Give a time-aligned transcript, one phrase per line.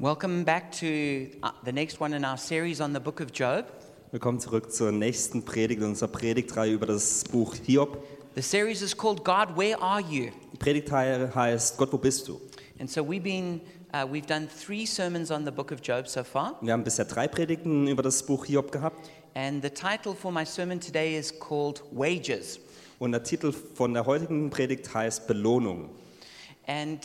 [0.00, 3.66] Welcome back to uh, the next one in our series on the book of Job.
[4.12, 8.02] Willkommen zurück zur nächsten Predigt unserer Predigtreihe über das Buch Hiob.
[8.34, 10.30] The series is called God, Where Are You?
[10.54, 12.40] Die Predigtreihe heißt Gott, wo bist du?
[12.78, 13.60] And so we've been
[13.92, 17.04] uh, we've done three sermons on the book of Job so far, Wir haben bisher
[17.04, 21.30] drei Predigten über das Buch Hiob gehabt and the title for my sermon today is
[21.38, 22.58] called Wages.
[22.98, 25.90] und der Titel von der heutigen Predigt heißt Belohnung.
[26.66, 27.00] And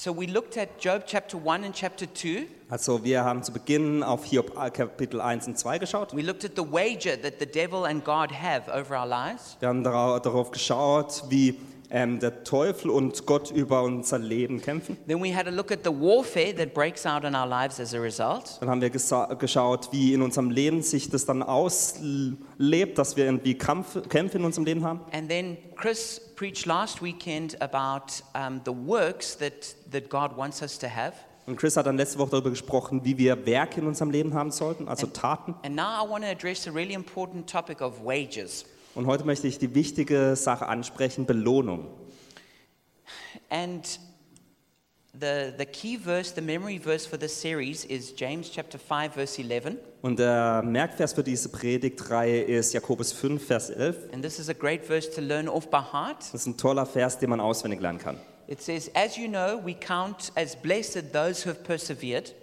[0.00, 2.46] so we looked at Job chapter 1 and chapter 2.
[2.70, 6.14] Also wir haben zu Beginn auf Hiob Kapitel 1 und 2 geschaut.
[6.14, 9.56] We looked at the wager that the devil and God have over our lives.
[9.58, 11.58] Wir haben dara- darauf geschaut, wie
[11.90, 14.96] ähm, der Teufel und Gott über unser Leben kämpfen.
[15.06, 17.94] Then we had a look at the warfare that breaks out in our lives as
[17.94, 18.58] a result.
[18.60, 23.54] Dann haben wir geschaut, wie in unserem Leben sich das dann auslebt, dass wir irgendwie
[23.54, 25.00] Kampf, Kämpfe in unserem Leben haben.
[25.12, 30.78] And then Chris preached last weekend about um, the works that, that God wants us
[30.78, 31.14] to have.
[31.46, 34.50] Und Chris hat dann letzte Woche darüber gesprochen, wie wir Werke in unserem Leben haben
[34.50, 35.54] sollten, also Taten.
[35.64, 38.66] And now I want to address a really important topic of wages.
[38.98, 41.86] Und heute möchte ich die wichtige Sache ansprechen, Belohnung.
[43.48, 43.86] And
[45.12, 49.40] the, the key verse, the memory verse for this series is James chapter 5, verse
[49.40, 49.76] 11.
[50.02, 54.12] Und der Merkvers für diese Predigtreihe ist Jakobus 5, Vers 11.
[54.12, 56.18] And this is a great verse to learn off by heart.
[56.18, 58.16] Das ist ein toller Vers, den man auswendig lernen kann.
[58.48, 62.34] It says, As you know, we count as blessed those who have persevered.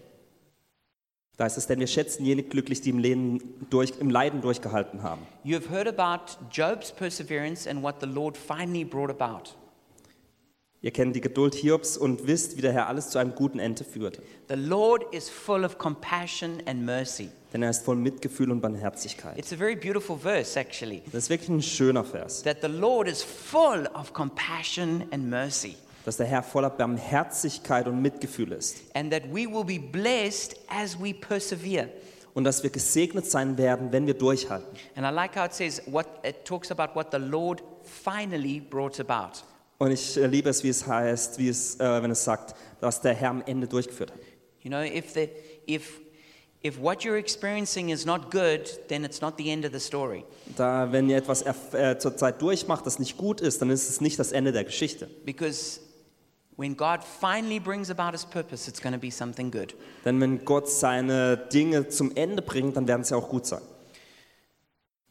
[1.38, 5.04] Da heißt es, denn wir schätzen jene glücklich, die im, Leben durch, im Leiden durchgehalten
[5.04, 5.22] haben.
[5.44, 9.52] You have heard about Job's perseverance and what the Lord finally brought about.
[10.82, 13.84] Ihr kennt die Geduld Hiobs und wisst, wie der Herr alles zu einem guten Ende
[13.84, 14.22] führte.
[14.50, 17.30] The Lord is full of compassion and mercy.
[17.52, 19.38] Denn er ist voll Mitgefühl und Barmherzigkeit.
[19.38, 21.02] It's a very beautiful verse, actually.
[21.12, 25.76] Das ist wirklich ein schöner Vers, That the Lord is full of compassion and mercy.
[26.06, 28.78] Dass der Herr voller Barmherzigkeit und Mitgefühl ist.
[28.94, 31.90] And that we will be blessed as we persevere.
[32.36, 34.68] Und dass wir gesegnet sein werden, wenn wir durchhalten.
[34.96, 39.00] And I like how it says, what, it talks about what the Lord finally brought
[39.00, 39.40] about.
[39.78, 43.02] Und ich äh, liebe es, wie es heißt, wie es, äh, wenn es sagt, dass
[43.02, 44.20] der Herr am Ende durchgeführt hat.
[44.62, 45.30] You know, if, the,
[45.68, 46.00] if,
[46.64, 50.24] if what you're experiencing is not good, then it's not the end of the story.
[50.56, 54.02] Da, wenn ihr etwas äh, zur Zeit durchmacht, das nicht gut ist, dann ist es
[54.02, 55.10] nicht das Ende der Geschichte.
[55.26, 55.82] Because
[56.58, 59.74] when God finally brings about his purpose, it's going to be something good.
[60.06, 63.62] Denn wenn Gott seine Dinge zum Ende bringt, dann werden sie auch gut sein.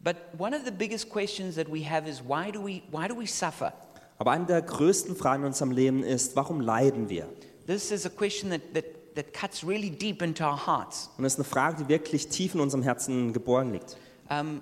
[0.01, 3.15] But one of the biggest questions that we have is why do we, why do
[3.15, 3.73] we suffer?
[4.19, 7.27] Aber eine der größten Fragen in unserem Leben ist, warum leiden wir?
[7.67, 11.11] This is a question that, that, that cuts really deep into our hearts.
[11.17, 13.97] Und das ist eine Frage, die wirklich tief in unserem Herzen geboren liegt.
[14.31, 14.61] Um,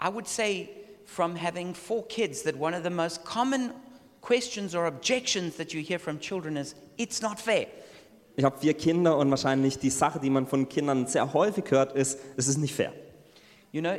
[0.00, 0.68] I would say,
[1.04, 3.70] from having four kids, that one of the most common
[4.24, 7.66] questions or objections that you hear from children is, it's not fair.
[8.36, 11.92] Ich habe vier Kinder und wahrscheinlich die Sache, die man von Kindern sehr häufig hört,
[11.92, 12.92] ist, es ist nicht fair.
[13.70, 13.96] You know,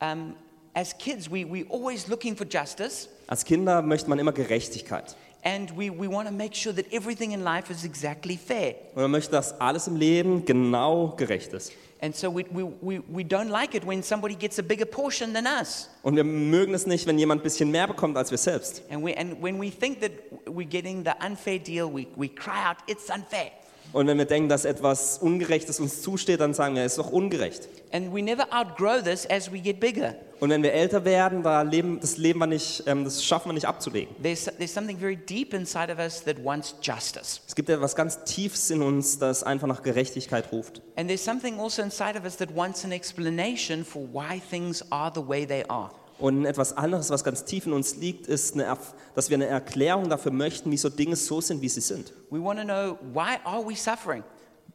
[0.00, 0.34] um,
[0.74, 5.16] as kids, we, we're always looking for justice, Als Kinder möchte man immer Gerechtigkeit.
[5.44, 8.74] and we, we want to make sure that everything in life is exactly fair.
[8.94, 11.72] Und man möchte, dass alles im Leben genau gerecht ist.
[12.02, 15.34] And so we, we, we, we don't like it when somebody gets a bigger portion
[15.34, 15.90] than us.
[16.02, 18.82] Und wir mögen es nicht, wenn jemand ein bisschen mehr bekommt als wir selbst.
[18.90, 20.12] And, we, and when we think that
[20.46, 23.50] we're getting the unfair deal, we, we cry out, it's unfair.
[23.92, 27.10] Und wenn wir denken, dass etwas Ungerechtes uns zusteht, dann sagen wir, es ist doch
[27.10, 27.68] ungerecht.
[27.92, 30.14] And we never outgrow this as we get bigger.
[30.38, 33.52] Und wenn wir älter werden, da leben, das leben wir nicht, ähm, das schaffen wir
[33.52, 34.14] nicht abzulegen.
[34.22, 37.40] There's, there's something very deep inside of us that wants justice.
[37.46, 40.80] Es gibt etwas ganz Tiefs in uns, das einfach nach Gerechtigkeit ruft.
[40.96, 45.12] And there's something also inside of us that wants an explanation for why things are
[45.14, 45.90] the way they are.
[46.20, 48.76] Und etwas anderes, was ganz tief in uns liegt, ist, eine,
[49.14, 52.12] dass wir eine Erklärung dafür möchten, wieso Dinge so sind, wie sie sind.
[52.30, 54.22] We want to know why are we suffering?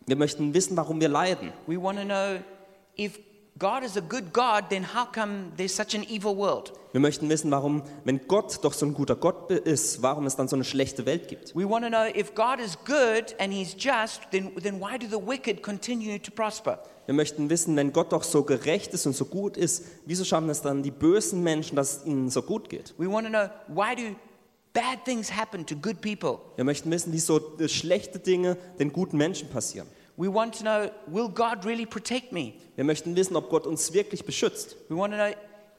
[0.08, 1.54] Wir möchten wissen, warum wir leiden.
[1.68, 2.40] We want to know
[2.98, 3.20] if,
[3.58, 6.74] God is a good God, then how come there's such an evil world?
[6.92, 10.50] Wir möchten wissen, warum, wenn Gott doch so ein guter Gott ist, warum es dann
[10.50, 11.56] so eine schlechte Welt gibt.
[11.56, 15.08] We want to know if God is good and He's just, then, then why do
[15.08, 16.80] the wicked continue to prosper?
[17.06, 20.50] Wir möchten wissen, wenn Gott doch so gerecht ist und so gut ist, wieso schaffen
[20.50, 22.94] es dann die bösen Menschen, dass es ihnen so gut geht?
[22.98, 24.18] We want to know why do
[24.74, 26.40] bad things happen to good people?
[26.58, 29.88] Wir möchten wissen, wieso schlechte Dinge den guten Menschen passieren.
[30.18, 32.54] We want to know will God really protect me?
[32.76, 34.78] Wir möchten wissen, ob Gott uns wirklich beschützt.
[34.90, 35.34] We want to know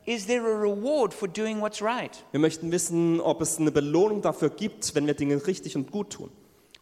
[0.05, 2.23] is there a reward for doing what's right?
[2.33, 6.11] Wir möchten wissen, ob es eine Belohnung dafür gibt, wenn wir Dinge richtig und gut
[6.11, 6.31] tun.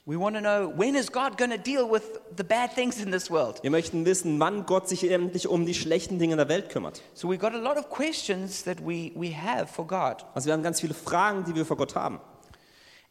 [0.06, 2.03] We want to know when is God going to deal with
[2.37, 3.62] the bad things in this world?
[3.62, 7.01] Wir möchten wissen, wann Gott sich endlich um die schlechten Dinge der Welt kümmert.
[7.15, 10.27] So we've got a lot of questions that we, we have for God.
[10.35, 12.21] Also wir haben ganz viele Fragen, die wir vor Gott haben.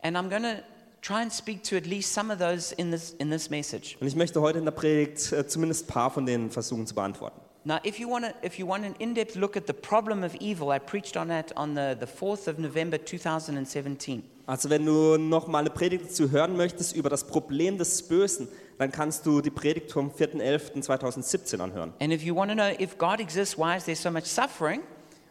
[0.04, 0.64] And I'm going to
[1.04, 3.98] try and speak to at least some of those in this, in this message.
[4.00, 6.96] Und ich möchte heute in der Predigt äh, zumindest ein paar von denen versuchen zu
[6.96, 7.40] beantworten.
[7.66, 10.24] Now, if you want, to, if you want an in depth look at the problem
[10.24, 14.24] of evil, I preached on that on the, the 4th of November 2017.
[14.46, 18.50] Also wenn du noch mal eine Predigt dazu hören möchtest über das Problem des Bösen,
[18.78, 21.94] dann kannst du die Predigt vom 4.11.2017 anhören.
[22.02, 24.82] And if you want to know if God exists, why is there so much suffering?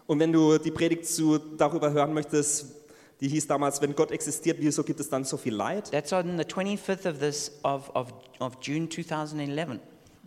[0.07, 2.82] Und wenn du die Predigt zu, darüber hören möchtest,
[3.23, 5.93] die hieß damals, wenn Gott existiert, wieso gibt es dann so viel Leid?
[5.93, 9.79] That's on the 25th of, this, of, of, of June 2011.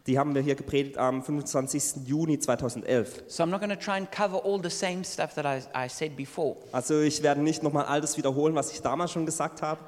[0.08, 2.06] Die haben wir hier gepredigt am 25.
[2.06, 3.24] Juni 2011.
[3.28, 5.90] So I'm not going to try and cover all the same stuff that I, I
[5.90, 6.56] said before.
[6.72, 9.82] Also ich werde nicht nochmal all das wiederholen, was ich damals schon gesagt habe.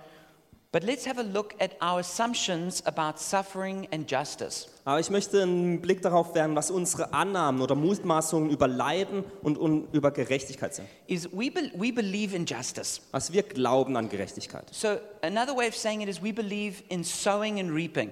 [0.73, 4.67] But let's have a look at our assumptions about suffering and justice.
[4.83, 9.57] Aber ich möchte einen Blick darauf werfen, was unsere Annahmen oder Mutmaßungen über Leiden und,
[9.57, 10.87] und über Gerechtigkeit sind.
[11.07, 12.99] Is we, be, we believe in justice.
[13.13, 14.65] Also wir glauben an Gerechtigkeit.
[14.71, 18.11] So another way of saying it is we believe in sowing and reaping.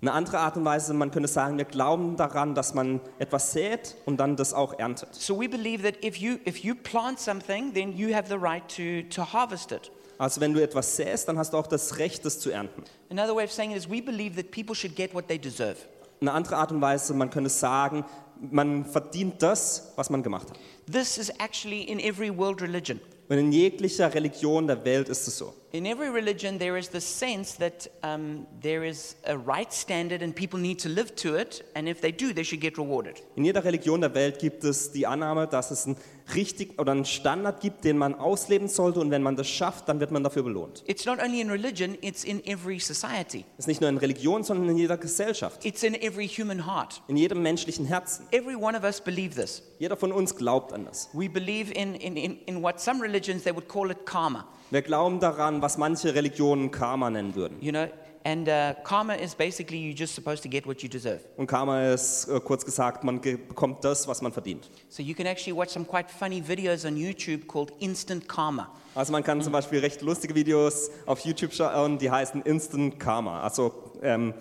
[0.00, 3.94] Eine andere Art und Weise, man könnte sagen, wir glauben daran, dass man etwas sät
[4.06, 5.14] und dann das auch erntet.
[5.14, 8.64] So we believe that if you, if you plant something, then you have the right
[8.76, 9.92] to, to harvest it.
[10.22, 12.84] Also wenn du etwas säst, dann hast du auch das Recht, das zu ernten.
[13.10, 15.74] Another way of saying it is we believe that people should get what they deserve.
[16.20, 18.04] Eine andere Art und Weise, man könnte sagen,
[18.40, 20.60] man verdient das, was man gemacht hat.
[20.88, 23.00] This is actually in every world religion.
[23.28, 25.54] Und in jeglicher Religion der Welt ist es so.
[25.74, 30.36] In every religion, there is this sense that um, there is a right standard and
[30.36, 33.22] people need to live to it, and if they do, they should get rewarded.
[33.36, 35.96] In jeder Religion der Welt gibt es die Annahme, dass es einen
[36.34, 39.98] richtig oder einen Standard gibt, den man ausleben sollte und wenn man das schafft, dann
[39.98, 40.84] wird man dafür belohnt.
[40.86, 44.44] It's not only in religion, it's in every society, Das ist nicht nur in Religion,
[44.44, 47.00] sondern in jeder Gesellschaft, it's in every human heart.
[47.08, 48.26] in jedem menschlichen Herzen.
[48.30, 49.62] Every one of us believe this.
[49.78, 51.08] Jeder von uns glaubt an das.
[51.14, 54.46] We believe in, in, in, in what some religions they would call it karma.
[54.72, 57.58] Wir glauben daran, was manche Religionen Karma nennen würden.
[57.60, 57.88] You know,
[58.24, 61.20] and uh, karma is basically you're just supposed to get what you deserve.
[61.36, 64.70] Und Karma ist äh, kurz gesagt, man ge- bekommt das, was man verdient.
[64.88, 68.70] So you can actually watch some quite funny videos on YouTube called Instant Karma.
[68.94, 73.42] Also man kann zum Beispiel recht lustige Videos auf YouTube schauen, die heißen Instant Karma.
[73.42, 74.32] Also ähm,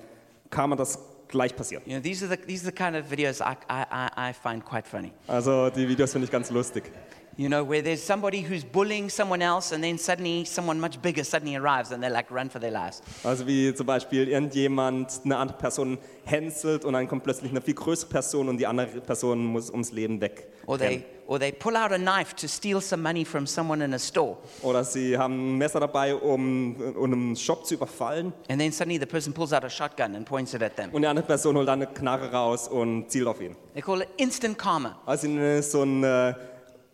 [0.50, 0.98] Karma, das
[1.28, 1.86] gleich passiert.
[1.86, 4.34] You know, these are the, these are the kind of videos I, I, I- I
[4.34, 5.12] find quite funny.
[5.28, 6.90] Also die Videos finde ich ganz lustig.
[7.38, 11.24] You know, where there's somebody who's bullying someone else and then suddenly someone much bigger
[11.24, 13.02] suddenly arrives and they like run for their lives.
[13.24, 17.74] Also wie zum Beispiel irgendjemand eine andere Person hänselt und dann kommt plötzlich eine viel
[17.74, 20.50] größere Person und die andere Person muss ums Leben weg.
[20.68, 23.94] Or they, or they pull out a knife to steal some money from someone in
[23.94, 24.38] a store.
[24.62, 29.00] Oder sie haben ein Messer dabei, um, um einen Shop zu überfallen And then suddenly
[29.00, 30.90] the person pulls out a shotgun and points it at them.
[30.92, 33.56] und die andere Person holt dann eine Knarre raus und zielt auf ihn.
[33.74, 35.00] They call it instant karma.
[35.06, 35.28] Also
[35.62, 36.04] so ein,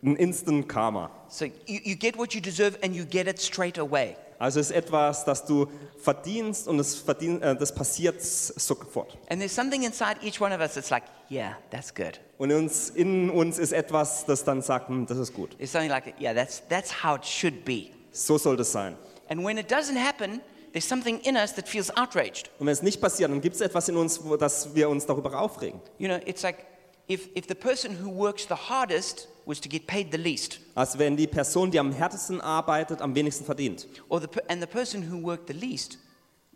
[0.02, 1.10] ein Instant Karma.
[1.28, 4.16] So you, you get what you deserve and you get it straight away.
[4.38, 5.66] Also es ist etwas, das du
[5.98, 9.18] verdienst und es verdien, äh, das passiert sofort.
[9.28, 12.20] And there's something inside each one of us that's like, yeah, that's good.
[12.38, 15.56] Und in uns, in uns ist etwas, das dann sagt, hm, das ist gut.
[15.58, 17.90] There's something like, yeah, that's, that's how it should be.
[18.12, 18.96] So soll das sein.
[19.28, 20.40] And when it doesn't happen,
[20.72, 22.48] there's something in us that feels outraged.
[22.60, 25.04] Und wenn es nicht passiert, dann gibt es etwas in uns, wo, dass wir uns
[25.04, 25.80] darüber aufregen.
[25.98, 26.64] You know, it's like
[27.10, 30.98] if, if the person who works the hardest was to get paid the least, Also
[30.98, 33.86] wenn die Person, die am härtesten arbeitet, am wenigsten verdient.
[34.08, 35.98] or the, and the person who worked the least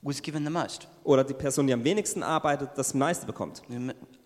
[0.03, 0.87] was given the most.
[1.05, 3.63] Oder die Person, die am wenigsten arbeitet, das meiste bekommt.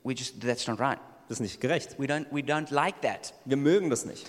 [0.03, 0.99] We just, that's not right.
[1.29, 1.97] Das ist nicht gerecht.
[1.99, 3.33] We don't, we don't like that.
[3.45, 4.27] Wir mögen das nicht.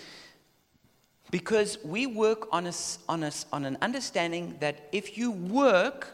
[1.32, 2.72] Because we work on, a,
[3.08, 6.14] on, a, on an understanding that if you work,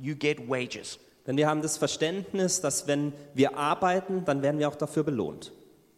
[0.00, 0.98] you get wages.
[1.26, 5.52] Denn wir haben das Verständnis, dass wenn wir arbeiten, dann werden wir auch dafür belohnt.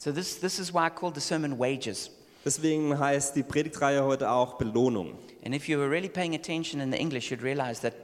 [0.04, 2.10] So this, this is why I called the sermon wages.
[2.44, 5.16] Deswegen heißt die Predigtreihe heute auch Belohnung.
[5.44, 7.94] And if you were really paying attention in the English, you'd realize that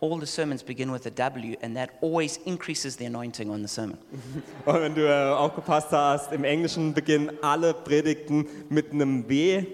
[0.00, 3.68] all the sermons begin with a W, and that always increases the anointing on the
[3.68, 3.98] sermon.
[4.66, 9.64] Und wenn du äh, aufgepasst hast, im Englischen beginnen alle Predigten mit einem W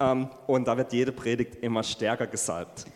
[0.00, 2.86] ähm, und da wird jede Predigt immer stärker gesalbt.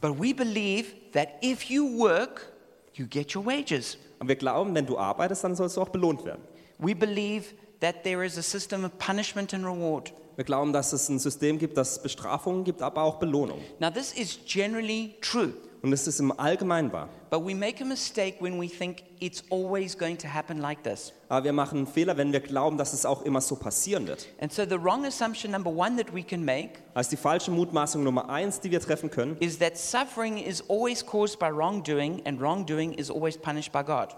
[0.00, 2.50] But we believe that if you work,
[2.94, 3.98] you get your wages.
[4.18, 6.40] Und wir glauben, wenn du arbeitest, dann sollst du auch belohnt werden.
[6.80, 10.12] We believe that there is a system of punishment and reward.
[10.36, 13.62] Wir glauben, dass es ein System gibt, das Bestrafungen gibt, aber auch Belohnungen.
[13.78, 17.08] Now, this is generally true, Und es ist im Allgemeinen wahr.
[17.30, 21.12] but we make a mistake when we think it's always going to happen like this.
[21.28, 24.26] Aber wir machen einen Fehler, wenn wir glauben, dass es auch immer so passieren wird.
[24.40, 28.02] And so, the wrong assumption number one that we can make Also die falsche Mutmaßung
[28.02, 32.40] Nummer eins, die wir treffen können, is that suffering is always caused by wrongdoing, and
[32.40, 34.08] wrongdoing is always punished by God.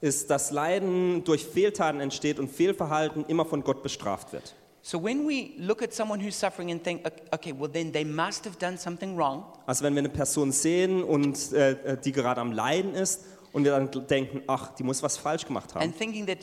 [0.00, 4.54] Ist, dass Leiden durch Fehltaten entsteht und Fehlverhalten immer von Gott bestraft wird.
[4.82, 8.04] So, when we look at someone who's suffering and think, "Ok- okay, well, then they
[8.04, 12.40] must have done something wrong, Also wenn wir eine Person sehen und äh, die gerade
[12.42, 13.24] am Leiden ist
[13.54, 15.82] und wir dann denken, ach, die muss was falsch gemacht haben.
[15.82, 16.38] and thinking that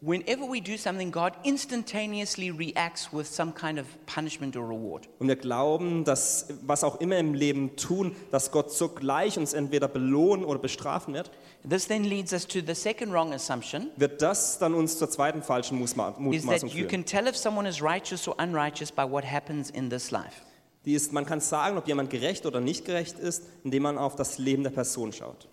[0.00, 5.08] whenever we do something, God instantaneously reacts with some kind of punishment or reward.
[5.20, 9.86] Und wir glauben, dass was auch immer im Leben tun, dass Gott sogleich uns entweder
[9.88, 11.30] belohnen oder bestrafen wird,
[11.68, 15.42] This then leads us to the second wrong assumption wird das dann uns zur zweiten
[15.42, 16.88] falschen Mutma- is that you führen.
[16.88, 20.42] can tell if someone is righteous or unrighteous by what happens in this life.
[20.84, 24.14] Die ist, man kann sagen, ob jemand gerecht oder nicht gerecht ist, indem man auf
[24.16, 25.48] das Leben der Person schaut.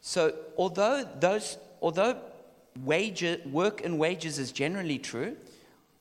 [0.00, 0.28] So,
[0.58, 2.16] although those, although
[2.84, 5.32] wage, work and wages is generally true,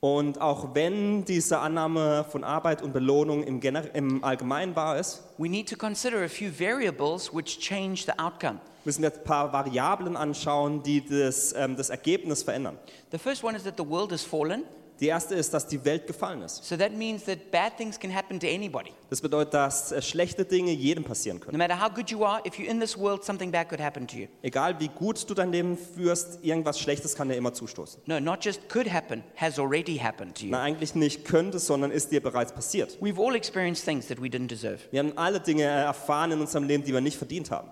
[0.04, 3.62] Und auch wenn diese Annahme von Arbeit und Belohnung im,
[3.94, 8.60] im Allgemeinen wahr ist, we need to consider a few variables which change the outcome.
[8.84, 12.78] müssen wir ein paar Variablen anschauen, die das, ähm, das Ergebnis verändern.
[13.14, 14.66] The first one is that the world has fallen.
[15.00, 16.64] Die erste ist, dass die Welt gefallen ist.
[16.64, 18.92] So that means that bad things can happen to anybody.
[19.10, 21.58] Das bedeutet, dass äh, schlechte Dinge jedem passieren No können.
[21.58, 24.18] matter how good you are, if you're in this world, something bad could happen to
[24.18, 24.28] you.
[24.42, 28.02] Egal wie gut du dein Leben führst, irgendwas Schlechtes kann dir immer zustoßen.
[28.06, 30.52] No, not just could happen, has already happened to you.
[30.52, 32.98] Na, eigentlich nicht könnte, sondern ist dir bereits passiert.
[33.02, 34.80] We've all experienced things that we didn't deserve.
[34.92, 37.70] Wir haben alle Dinge erfahren in unserem Leben, die wir nicht verdient haben.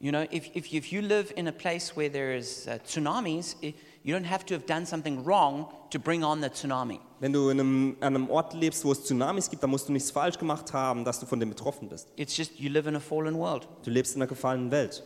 [0.00, 3.56] You know, if, if, if you live in a place where there is uh, tsunamis,
[3.62, 3.74] i
[4.04, 7.00] you don't have to have done something wrong to bring on the tsunami.
[7.20, 9.92] Wenn du in einem, an einem Ort lebst, wo es Tsunamis gibt, dann musst du
[9.92, 12.08] nichts falsch gemacht haben, dass du von dem betroffen bist.
[12.16, 13.66] It's just you live in a fallen world.
[13.82, 15.02] Du lebst in einer gefallenen Welt.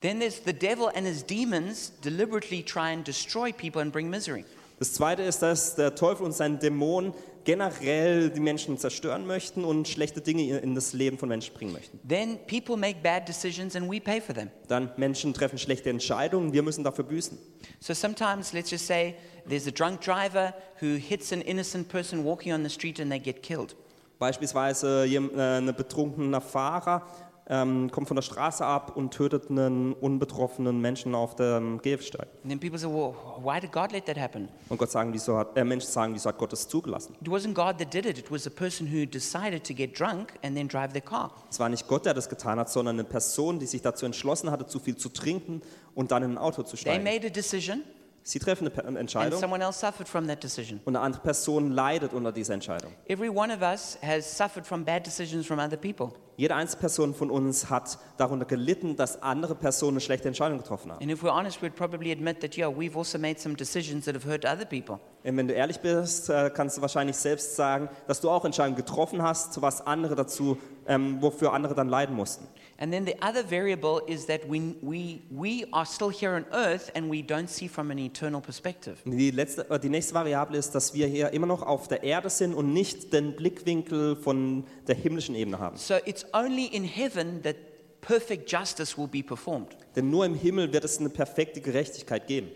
[0.00, 4.44] Then there's the devil and his demons deliberately try and destroy people and bring misery.
[4.80, 9.88] Das zweite ist, dass der Teufel und seine Dämonen generell die Menschen zerstören möchten und
[9.88, 11.98] schlechte Dinge in das Leben von Menschen bringen möchten.
[12.06, 14.50] Then people make bad decisions and we pay for them.
[14.68, 17.38] Dann Menschen treffen schlechte Entscheidungen, wir müssen dafür büßen.
[17.80, 19.14] So sometimes, let's just say,
[19.48, 23.20] there's a drunk driver who hits an innocent person walking on the street and they
[23.20, 23.74] get killed.
[24.18, 27.04] Beispielsweise äh, ein betrunkener Fahrer
[27.52, 32.26] ähm, kommt von der Straße ab und tötet einen unbetroffenen Menschen auf dem Gehsteig.
[32.42, 34.48] And then people say, well, why did God let that happen?
[34.70, 37.14] Und Gott sagen, wieso hat, äh, Menschen sagen, wieso hat Gott das zugelassen?
[37.20, 40.32] It wasn't God that did it, it was a person who decided to get drunk
[40.42, 41.30] and then drive their car.
[41.50, 44.50] Es war nicht Gott, der das getan hat, sondern eine Person, die sich dazu entschlossen
[44.50, 45.60] hatte, zu viel zu trinken
[45.94, 47.04] und dann in ein Auto zu They steigen.
[47.04, 47.82] made a decision
[48.24, 52.92] Sie treffen eine Entscheidung und eine andere Person leidet unter dieser Entscheidung.
[53.08, 56.12] Every one of us has suffered from bad decisions from other people.
[56.42, 61.00] Jede einzelne Person von uns hat darunter gelitten, dass andere Personen schlechte Entscheidung getroffen haben.
[61.00, 64.16] And if we're honest, we'd probably admit that, yeah, we've also made some decisions that
[64.16, 64.98] have hurt other people.
[65.22, 68.74] Und wenn du ehrlich bist, äh, kannst du wahrscheinlich selbst sagen, dass du auch Entscheidungen
[68.74, 70.58] getroffen hast, was andere dazu,
[70.88, 72.48] ähm, wofür andere dann leiden mussten.
[72.78, 76.90] And then the other variable is that we, we, we are still here on earth
[76.96, 78.96] and we don't see from an eternal perspective.
[79.04, 82.02] Und Die, letzte, äh, die nächste Variable ist, dass wir hier immer noch auf der
[82.02, 85.76] Erde sind und nicht den Blickwinkel von der himmlischen Ebene haben.
[85.76, 87.56] So it's only in heaven that
[88.00, 89.76] perfect justice will be performed.
[89.96, 92.48] Denn nur im Himmel wird es eine perfekte Gerechtigkeit geben.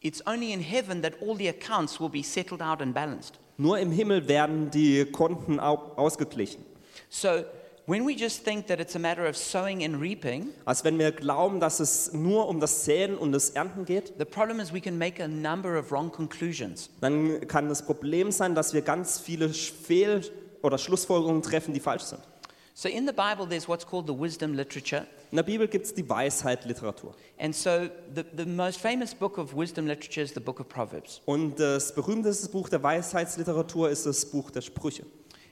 [0.00, 3.34] It's only in heaven that all the accounts will be settled out and balanced.
[3.58, 6.64] Nur im Himmel werden die Konten au ausgeglichen.
[7.10, 7.44] So
[7.86, 11.12] when we just think that it's a matter of sowing and reaping, Als wenn wir
[11.12, 14.80] glauben, dass es nur um das Säen und das Ernten geht, the problem is we
[14.80, 16.88] can make a number of wrong conclusions.
[17.02, 20.22] dann kann das Problem sein, dass wir ganz viele Fehl-
[20.62, 22.20] oder Schlussfolgerungen treffen, die falsch sind.
[22.74, 25.06] So in the Bible, there's what's called the wisdom literature.
[25.32, 27.14] In der Bibel gibt es die Weisheit-Literatur.
[27.38, 31.20] And so the, the most famous book of wisdom literature is the book of Proverbs.
[31.26, 35.04] Und das berühmteste Buch der Weisheitsliteratur ist das Buch der Sprüche.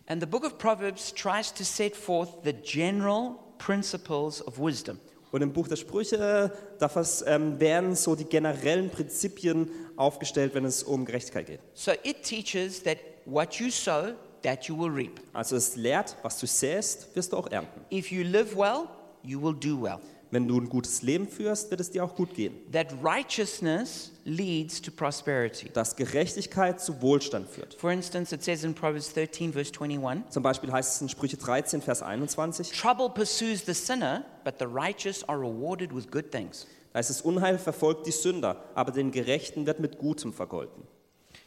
[0.07, 4.99] And the book of Proverbs tries to set forth the general principles of wisdom.
[5.31, 10.65] Und im Buch der Sprüche, da vers- ähm, werden so die generellen Prinzipien aufgestellt, wenn
[10.65, 11.61] es um Gerechtigkeit geht.
[11.75, 12.97] So it teaches that
[13.27, 15.21] what you sow, that you will reap.
[15.33, 17.81] Also es lehrt, was du säst, wirst du auch ernten.
[17.93, 18.89] If you live well,
[19.23, 19.99] you will do well.
[20.31, 22.55] Wenn du ein gutes Leben führst, wird es dir auch gut gehen.
[22.71, 25.71] That righteousness leads to prosperity.
[25.73, 27.75] Dass Gerechtigkeit zu Wohlstand führt.
[27.75, 31.39] For instance, it says in Proverbs 13, verse 21 Zum Beispiel heißt es in Sprüche
[31.39, 36.67] 13, Vers 21, Trouble pursues the sinner, but the righteous are rewarded with good things.
[36.93, 40.83] da heißt es, Unheil verfolgt die Sünder, aber den Gerechten wird mit Gutem vergolten.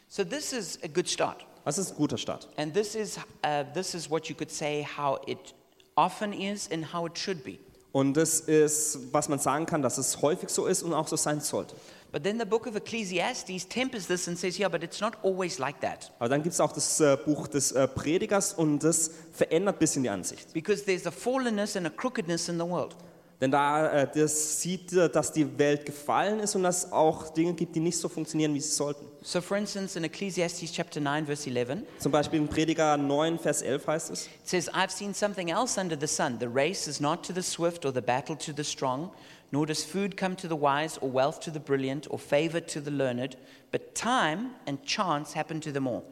[0.08, 1.46] So, this is a good start.
[1.66, 2.48] Das ist ein guter Start.
[2.58, 5.54] And this is, uh, this is what you could say how it
[5.96, 7.60] often is and how it should be.
[7.92, 11.18] Und das ist, was man sagen kann, dass es häufig so ist und auch so
[11.18, 11.76] sein sollte.
[12.12, 15.60] But then the book of Ecclesiastes tempers this and says, yeah, but it's not always
[15.60, 16.12] like that.
[16.20, 19.80] Aber dann gibt es auch das äh, Buch des äh, Predigers und das verändert ein
[19.80, 20.52] bisschen die Ansicht.
[20.54, 22.96] Because there's a fallenness and a crookedness in the world.
[23.42, 27.56] Denn da äh, das sieht, dass die Welt gefallen ist und dass es auch Dinge
[27.56, 29.08] gibt, die nicht so funktionieren, wie sie sollten.
[29.24, 33.64] So, for instance, in Ecclesiastes chapter 9, verse 11, Zum Beispiel in Prediger 9, Vers
[33.64, 36.38] 11 heißt es, it says, I've seen something else under the sun.
[36.40, 39.12] The race is not to the swift or the battle to the strong,
[39.50, 42.80] nor does food come to the wise or wealth to the brilliant or favor to
[42.80, 43.38] the learned,
[43.72, 46.04] but time and chance happen to them all.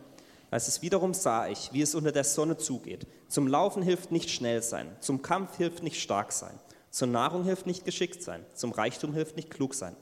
[0.51, 3.05] Als es wiederum sah ich, wie es unter der Sonne zugeht.
[3.27, 6.59] Zum Laufen hilft nicht schnell sein, zum Kampf hilft nicht stark sein,
[6.89, 9.95] zur Nahrung hilft nicht geschickt sein, zum Reichtum hilft nicht klug sein.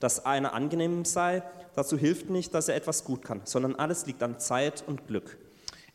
[0.00, 1.42] Dass einer angenehm sei,
[1.74, 5.38] dazu hilft nicht, dass er etwas gut kann, sondern alles liegt an Zeit und Glück.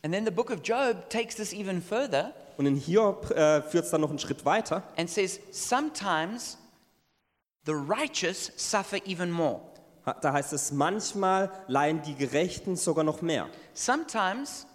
[0.02, 3.84] And then the book of Job takes this even further Und in Hiob äh, führt
[3.84, 6.58] es dann noch einen Schritt weiter and says, sometimes
[7.66, 9.60] the righteous suffer even more.
[10.22, 13.48] Da heißt es, manchmal leihen die Gerechten sogar noch mehr.
[13.74, 14.66] Sometimes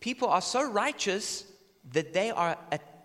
[0.00, 1.46] people are so righteous
[1.92, 2.56] that they are,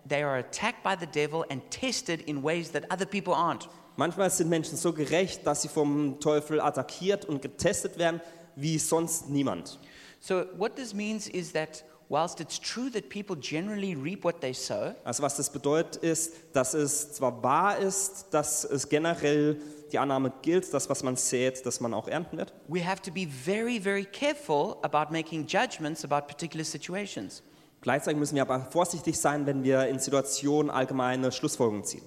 [0.08, 3.68] they are attacked by the devil and tested in ways that other people aren't.
[3.96, 8.20] Manchmal sind Menschen so gerecht, dass sie vom Teufel attackiert und getestet werden
[8.56, 9.78] wie sonst niemand.
[10.20, 14.52] So, what this means is that whilst it's true that people generally reap what they
[14.54, 19.60] sow, Also was das bedeutet ist, dass es zwar wahr ist, dass es generell
[19.92, 22.52] die Annahme gilt, dass was man sät, dass man auch ernten wird.
[22.68, 27.42] we have to be very, very careful about making judgments about particular situations.
[27.82, 32.04] Gleichzeitig müssen wir aber vorsichtig sein, wenn wir in Situationen allgemeine Schlussfolgerungen ziehen.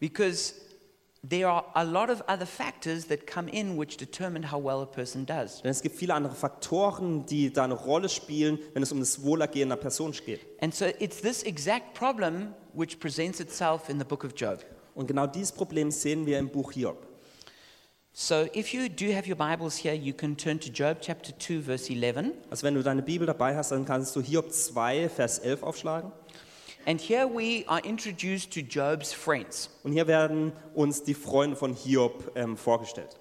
[0.00, 0.54] Because
[1.22, 4.86] there are a lot of other factors that come in which determine how well a
[4.86, 5.60] person does.
[5.62, 9.22] Denn es gibt viele andere Faktoren, die da eine Rolle spielen, wenn es um das
[9.22, 10.40] Wohlergehen einer Person geht.
[10.60, 14.64] And so it's this exact problem which presents itself in the book of Job.
[14.94, 17.11] Und genau dieses Problem sehen wir im Buch Hiob.
[18.14, 21.62] So if you do have your Bibles here, you can turn to Job chapter 2,
[21.62, 22.34] verse 11.
[22.50, 26.12] Also wenn du deine Bibel dabei hast, dann kannst du Hiob 2, Vers 11 aufschlagen.
[26.84, 29.70] And here we are introduced to Job's friends.
[29.82, 33.18] Und hier werden uns die Freunde von Hiob ähm, vorgestellt.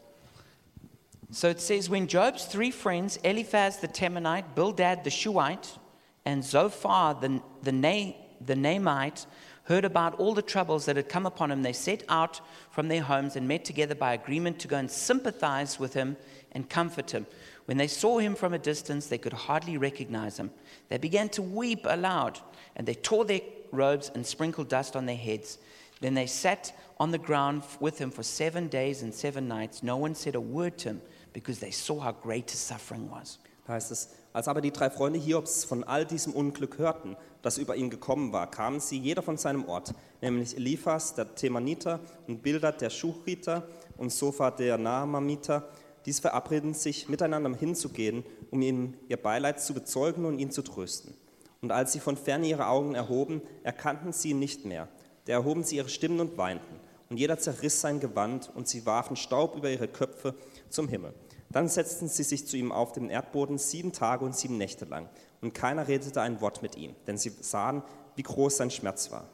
[1.29, 5.79] So it says, When Job's three friends, Eliphaz the Temanite, Bildad the Shuhite,
[6.25, 8.13] and Zophar the, the, Na-
[8.45, 9.25] the Naamite,
[9.71, 13.01] heard about all the troubles that had come upon him, they set out from their
[13.01, 16.17] homes and met together by agreement to go and sympathize with him
[16.51, 17.25] and comfort him.
[17.65, 20.51] When they saw him from a distance, they could hardly recognize him.
[20.89, 22.37] They began to weep aloud,
[22.75, 23.39] and they tore their
[23.71, 25.57] robes and sprinkled dust on their heads.
[26.01, 29.83] Then they sat on the ground with him for seven days and seven nights.
[29.83, 33.37] No one said a word to him because they saw how great his suffering was.
[33.71, 37.77] Heißt es, als aber die drei Freunde Hiobs von all diesem Unglück hörten, das über
[37.77, 42.81] ihn gekommen war, kamen sie jeder von seinem Ort, nämlich Eliphas, der Themaniter, und Bildad,
[42.81, 43.65] der Schuchriter,
[43.97, 45.69] und Sofa, der Naamamiter.
[46.05, 51.13] Dies verabredeten sich, miteinander hinzugehen, um ihm ihr Beileid zu bezeugen und ihn zu trösten.
[51.61, 54.89] Und als sie von ferne ihre Augen erhoben, erkannten sie ihn nicht mehr.
[55.25, 56.75] Da erhoben sie ihre Stimmen und weinten.
[57.09, 60.35] Und jeder zerriss sein Gewand, und sie warfen Staub über ihre Köpfe
[60.69, 61.13] zum Himmel.
[61.51, 65.09] Dann setzten sie sich zu ihm auf den Erdboden sieben Tage und sieben Nächte lang.
[65.41, 67.83] Und keiner redete ein Wort mit ihm, denn sie sahen,
[68.15, 69.27] wie groß sein Schmerz war.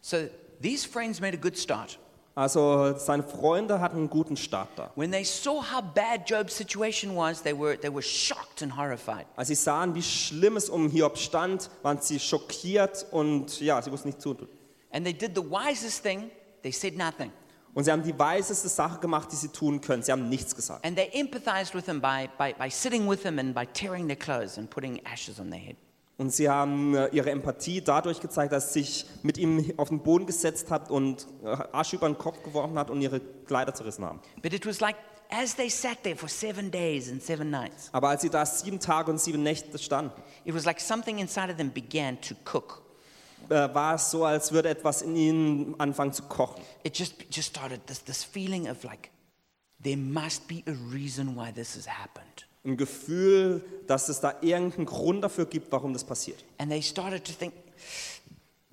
[0.00, 0.18] So
[0.62, 1.98] these friends made a good start.
[2.36, 4.90] Also seine Freunde hatten einen guten Start da.
[4.94, 9.26] When they saw how bad Job's situation was, they were, they were shocked and horrified.
[9.36, 13.90] Als sie sahen, wie schlimm es um Hiob stand, waren sie schockiert und ja, sie
[13.90, 14.48] wussten nicht zu tun.
[14.92, 16.30] And they did the wisest thing,
[16.62, 17.32] they said nothing.
[17.76, 20.02] Und sie haben die weiseste Sache gemacht, die sie tun können.
[20.02, 20.82] Sie haben nichts gesagt.
[20.82, 24.16] And they empathized with him by, by, by sitting with him and by tearing their
[24.16, 25.76] clothes and putting ashes on their head.
[26.16, 30.02] Und sie haben äh, ihre Empathie dadurch gezeigt, dass sie sich mit ihm auf den
[30.02, 34.06] Boden gesetzt hat und äh, Asche über den Kopf geworfen hat und ihre Kleider zerrissen
[34.06, 34.20] haben.
[34.40, 34.96] But it was like
[35.28, 38.80] as they sat there for seven days and seven nights, Aber als sie da sieben
[38.80, 42.85] Tage und sieben Nächte standen, it was like something inside of them began to cook.
[43.50, 46.62] Äh, war es so, als würde etwas in ihnen anfangen zu kochen.
[46.82, 49.10] It just, just started this, this feeling of like,
[49.82, 52.46] there must be a reason why this has happened.
[52.64, 56.44] Ein Gefühl, dass es da irgendeinen Grund dafür gibt, warum das passiert.
[56.58, 57.52] And they started to think,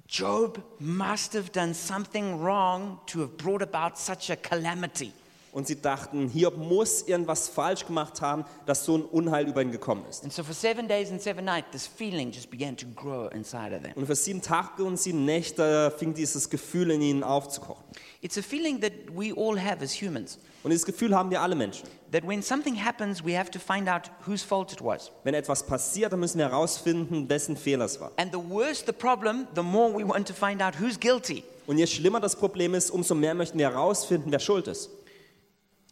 [0.07, 5.11] Job must have done something wrong to have brought about such a calamity.
[5.53, 9.71] Und sie dachten, Hiob muss irgendwas falsch gemacht haben, dass so ein Unheil über ihn
[9.71, 10.23] gekommen ist.
[10.23, 13.75] And so for seven days and seven nights, this feeling just began to grow inside
[13.75, 13.93] of them.
[13.95, 17.83] Und für sieben Tage und sieben Nächte fing dieses Gefühl in ihnen aufzukochen.
[18.21, 20.39] It's a feeling that we all have as humans.
[20.63, 21.87] Und dieses Gefühl haben wir alle Menschen.
[22.11, 25.11] That when something happens, we have to find out whose fault it was.
[25.23, 28.11] Wenn etwas passiert, dann müssen wir herausfinden, wessen Fehler es war.
[28.17, 31.43] And the worse the problem, the more we want to find out who's guilty.
[31.67, 34.89] Und je schlimmer das Problem ist, umso mehr möchten wir herausfinden, wer schuld ist.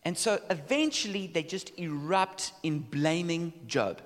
[0.04, 4.02] And so eventually they just erupt in blaming Job.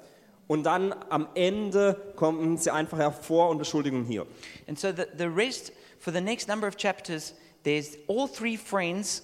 [0.48, 4.28] Und dann am Ende kommen sie einfach hervor und beschuldigen Hiob.
[4.68, 9.24] And so the, the rest, for the next number of chapters, there's all three friends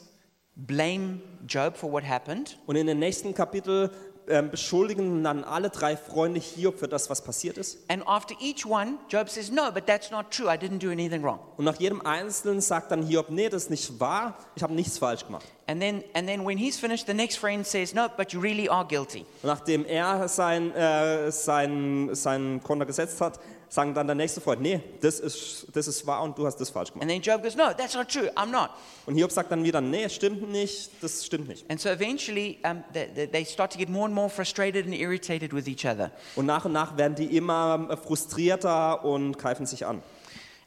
[0.55, 2.57] blame Job for what happened.
[2.65, 3.91] Und in den nächsten Kapitel
[4.31, 7.77] ähm, beschuldigen dann alle drei Freunde Hiob für das, was passiert ist.
[7.89, 10.47] And after each one, Job says, No, but that's not true.
[10.47, 11.39] I didn't do anything wrong.
[11.57, 14.97] Und nach jedem Einzelnen sagt dann Hiob, nee, das ist nicht wahr, ich habe nichts
[14.97, 15.45] falsch gemacht.
[15.67, 18.67] And then, and then when he's finished, the next friend says, No, but you really
[18.67, 19.25] are guilty.
[19.41, 23.39] Und nachdem er sein, äh, sein, sein Konter gesetzt hat,
[23.73, 26.69] sagen dann der nächste Freund, nee, das ist, das ist wahr und du hast das
[26.69, 27.03] falsch gemacht.
[27.03, 28.29] And then Job goes, No, that's not true.
[28.35, 28.69] I'm not.
[29.05, 31.69] Und Hiob sagt dann wieder, nee, stimmt nicht, das stimmt nicht.
[31.71, 35.53] And so eventually um, they, they- start to get more and more frustrated and irritated
[35.53, 39.85] with each other Und nach und nach werden die immer äh, frustrierter und greifen sich
[39.85, 40.01] an.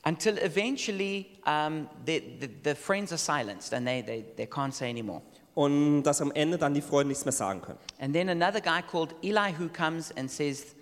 [0.07, 4.89] until eventually um, the, the, the friends are silenced and they, they, they can't say
[4.89, 5.21] anymore.
[5.55, 7.79] Und dass am Ende dann die Freunde nichts mehr sagen können.
[8.01, 10.75] And then another guy called Eli who comes and says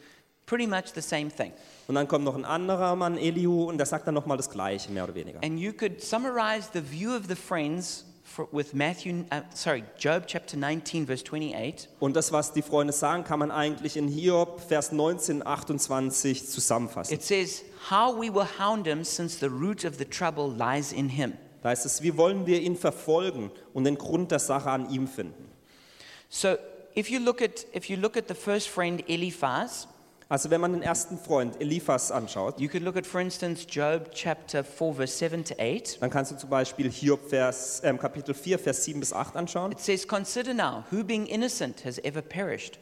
[0.46, 1.52] pretty much the same thing.
[1.88, 4.90] Und dann kommt noch ein anderer Mann, Elihu, und der sagt dann nochmal das Gleiche,
[4.90, 5.42] mehr oder weniger.
[5.42, 10.26] And you could summarize the view of the friends for, with Matthew, uh, sorry, Job
[10.26, 11.88] chapter 19, verse 28.
[12.00, 17.14] Und das, was die Freunde sagen, kann man eigentlich in Hiob, Vers 19, 28 zusammenfassen.
[17.14, 21.08] It says, How we will hound him since the root of the trouble lies in
[21.08, 21.34] him.
[21.62, 25.06] Da heißt es, wie wollen wir ihn verfolgen und den Grund der Sache an ihm
[25.06, 25.48] finden?
[26.28, 26.56] So
[26.96, 29.86] if you look at, if you look at the first friend, Eliphaz,
[30.32, 34.12] Also wenn man den ersten Freund Eliphas anschaut, you could look at, for instance, Job
[34.14, 36.00] chapter 4, verse 7 to 8.
[36.00, 39.72] dann kannst du zum Beispiel Hiob Vers, ähm, Kapitel 4, Vers 7 bis 8 anschauen.
[39.72, 42.78] It says, Consider now, who being innocent has ever perished?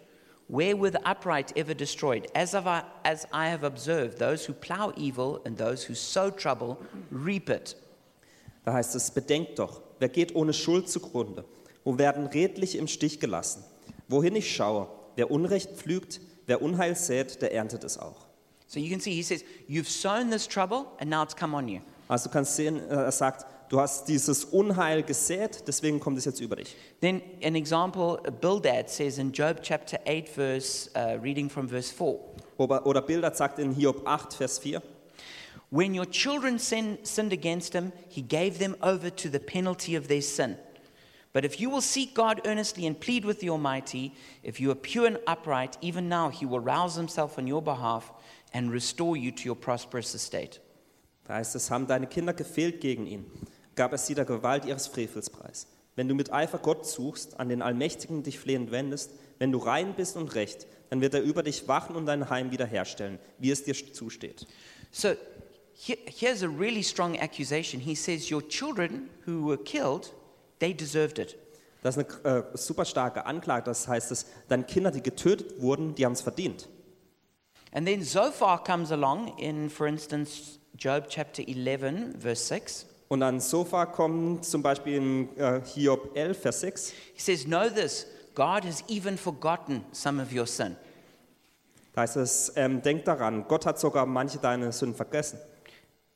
[0.47, 2.29] Where were the upright ever destroyed?
[2.35, 6.77] As, I, as I have observed, those who plow evil and those who sow trouble
[7.11, 7.75] reap it.
[8.65, 11.45] Da heißt es, bedenkt doch, wer geht ohne Schuld zugrunde?
[11.83, 13.65] Wo werden Redliche im Stich gelassen?
[14.07, 14.87] Wohin ich schaue,
[15.17, 18.27] wer Unrecht pflügt, wer Unheil sät, der erntet es auch.
[18.67, 21.69] So you can see, he says, You've sown this trouble and now it's come on
[21.69, 21.81] you.
[22.09, 26.25] Also du kannst sehen, äh, er sagt, du hast dieses Unheil gesät, deswegen kommt es
[26.25, 26.77] jetzt über dich.
[27.01, 32.19] Then an example, Bildad says in Job chapter 8, verse, uh, reading from verse 4.
[32.59, 34.83] Oder, oder Bildert sagt in Hiob 8, Vers 4,
[35.71, 40.09] When your children sin, sinned against him, he gave them over to the penalty of
[40.09, 40.57] their sin.
[41.33, 44.75] But if you will seek God earnestly and plead with the Almighty, if you are
[44.75, 48.13] pure and upright, even now he will rouse himself on your behalf
[48.53, 50.59] and restore you to your prosperous estate.
[51.31, 53.25] da heißt es, haben deine Kinder gefehlt gegen ihn,
[53.77, 55.69] gab es sie der Gewalt ihres Frevels preis.
[55.95, 59.95] Wenn du mit Eifer Gott suchst, an den Allmächtigen dich flehend wendest, wenn du rein
[59.95, 63.63] bist und recht, dann wird er über dich wachen und dein Heim wiederherstellen, wie es
[63.63, 64.47] dir zusteht.
[64.91, 65.15] So
[65.73, 67.81] here, here's a really strong accusation.
[67.81, 70.13] He says, Your children who were killed,
[70.61, 71.37] they deserved it.
[71.83, 75.95] Das ist eine äh, super starke Anklage, das heißt, dass deine Kinder, die getötet wurden,
[75.95, 76.69] die haben es verdient.
[77.73, 82.87] And then Zophar comes along in, for instance, Job chapter 11, verse 6.
[83.09, 86.93] Und dann Sofa kommt zum Beispiel in äh, Hiob 11, Vers 6.
[87.15, 90.77] He says, Know this God has even forgotten some of your sin.
[91.93, 95.41] Da heißt es, ähm, denk daran, Gott hat sogar manche deine Sünden vergessen.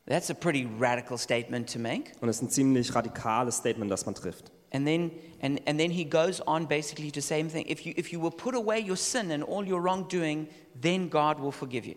[0.07, 2.13] That's a pretty radical statement to make.
[2.21, 4.51] Und es ist ein ziemlich radikales Statement, das man trifft.
[4.71, 7.67] And then, and, and then he goes on basically to same thing.
[7.69, 11.41] If you, if you will put away your sin and all your wrongdoing, then God
[11.41, 11.95] will forgive you.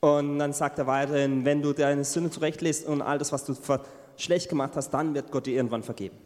[0.00, 3.56] Und dann sagt er weiterhin, wenn du deine Sünde zurechtlässt und all das, was du
[4.16, 6.16] schlecht gemacht hast, dann wird Gott dir irgendwann vergeben.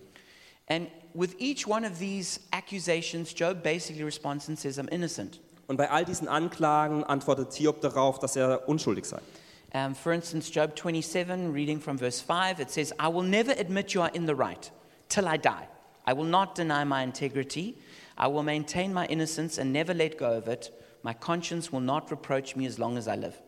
[0.69, 5.41] And with each one of these accusations, Job basically responds and says, I'm innocent.
[5.67, 9.21] Und bei all diesen Anklagen antwortet Hiob darauf, dass er unschuldig sei.
[9.75, 13.95] Um, for instance, Job 27, reading from verse 5, it says, I will never admit
[13.95, 14.71] you are in the right
[15.09, 15.67] till I die.
[16.07, 17.79] I will not deny my integrity.
[18.19, 20.71] I will maintain my innocence and never let go of it.
[21.03, 23.41] My conscience will not reproach me as long as I live.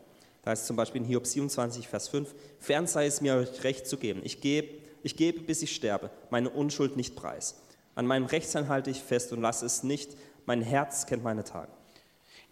[0.44, 3.86] Da es zum Beispiel in Hiob 27, Vers 5, Fern sei es mir, euch Recht
[3.86, 4.20] zu geben.
[4.24, 7.56] Ich gebe, ich gebe, bis ich sterbe, meine Unschuld nicht preis.
[7.94, 10.16] An meinem Rechtssein halte ich fest und lasse es nicht.
[10.46, 11.70] Mein Herz kennt meine Tage.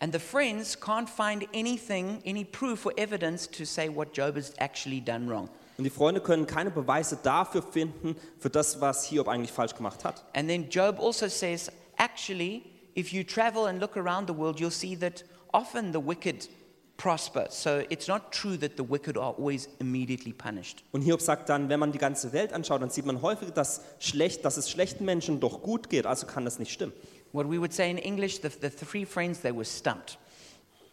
[0.02, 4.52] And the friends can't find anything, any proof or evidence to say what Job has
[4.58, 5.48] actually done wrong.
[5.78, 10.04] Und die Freunde können keine Beweise dafür finden, für das, was Hiob eigentlich falsch gemacht
[10.04, 10.24] hat.
[10.34, 12.64] And then Job also says, actually,
[12.96, 16.48] if you travel and look around the world, you'll see that often the wicked
[16.96, 17.46] prosper.
[17.50, 20.82] So it's not true that the wicked are always immediately punished.
[20.90, 23.82] Und Hiob sagt dann, wenn man die ganze Welt anschaut, dann sieht man häufig, dass,
[24.00, 26.06] schlecht, dass es schlechten Menschen doch gut geht.
[26.06, 26.92] Also kann das nicht stimmen.
[27.33, 30.18] What we would say in English, the, the three friends, they were stumped.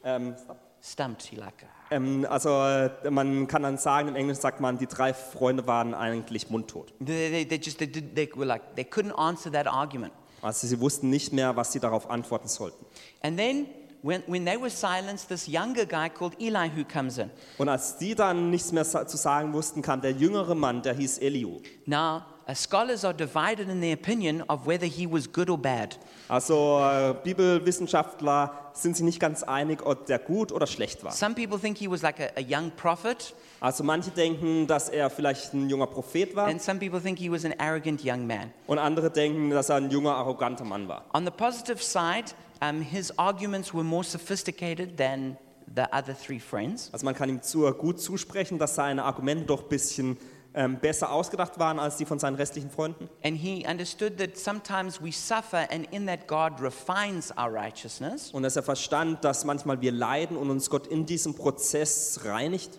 [0.04, 0.36] Ähm,
[0.82, 1.66] Stumped, you like.
[1.92, 5.94] ähm, also äh, man kann dann sagen, im Englisch sagt man, die drei Freunde waren
[5.94, 6.94] eigentlich mundtot.
[7.06, 10.14] They, they, they just, they, did, they were like, they couldn't answer that argument.
[10.42, 12.86] Also sie wussten nicht mehr, was sie darauf antworten sollten.
[13.22, 13.68] And then
[14.02, 17.30] when, when they were silenced, this younger guy called Eli who comes in.
[17.58, 21.18] Und als die dann nichts mehr zu sagen wussten, kam der jüngere Mann, der hieß
[21.18, 21.60] Eliu.
[21.86, 22.22] Now, uh,
[22.56, 25.98] scholars are divided in their opinion of whether he was good or bad.
[26.28, 31.12] Also äh, Bibelwissenschaftler sind sich nicht ganz einig, ob der gut oder schlecht war.
[31.12, 35.10] Some people think he was like a, a young prophet, Also manche denken, dass er
[35.10, 38.54] vielleicht ein junger Prophet war and some people think he was an arrogant young man.
[38.68, 41.06] und andere denken, dass er ein junger, arroganter Mann war.
[41.14, 45.38] On the positive side, um, his arguments were more sophisticated than
[45.76, 46.90] the other three friends.
[46.92, 50.18] Also man kann ihm zu, gut zusprechen, dass seine Argumente doch ein bisschen
[50.54, 53.10] ähm, besser ausgedacht waren als die von seinen restlichen Freunden.
[53.24, 58.32] And he understood that sometimes we suffer, and in that God refines our righteousness.
[58.32, 62.78] Und dass er verstand, dass manchmal wir leiden und uns Gott in diesem Prozess reinigt.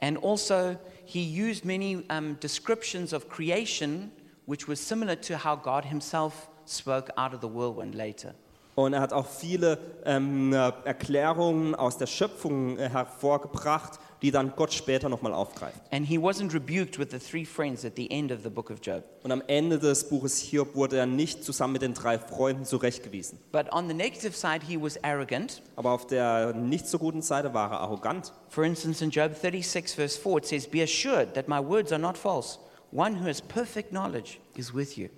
[0.00, 0.76] And also,
[1.06, 4.10] he used many um, descriptions of creation,
[4.46, 8.34] which was similar to how God himself spoke out of the whirlwind later.
[8.74, 14.52] Und er hat auch viele ähm, äh, Erklärungen aus der Schöpfung äh, hervorgebracht, die dann
[14.56, 15.80] Gott später nochmal aufgreift.
[15.90, 18.78] And he wasn't rebuked with the three friends at the end of the book of
[18.82, 19.02] Job.
[19.22, 23.38] Und am Ende des Buches Hiob wurde er nicht zusammen mit den drei Freunden zurechtgewiesen.
[23.52, 25.62] But on the negative side, he was arrogant.
[25.76, 28.32] Aber auf der nicht so guten Seite war er arrogant.
[28.48, 32.00] For instance, in Job 36, verse 4, it says, Be assured that my words are
[32.00, 32.58] not false.
[32.92, 35.08] One who has perfect knowledge is with you.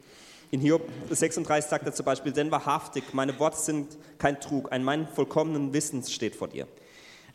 [0.50, 4.82] In Hiob 36 sagt er zum Beispiel, denn wahrhaftig, meine Worte sind kein Trug, ein
[4.82, 6.66] Mann vollkommenen Wissens steht vor dir.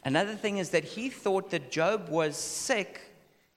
[0.05, 2.99] Another thing is that he thought that Job was sick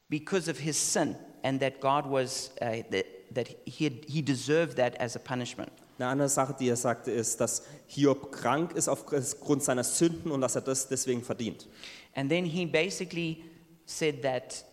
[0.09, 4.77] because of his sin and that God was, uh, that, that he, had, he deserved
[4.77, 5.73] that as a punishment.
[5.99, 10.43] Eine andere Sache, die er sagte, ist, dass Hiob krank ist aufgrund seiner Sünden und
[10.43, 11.67] dass er das deswegen verdient.
[12.15, 13.45] And then he basically
[13.87, 14.65] said that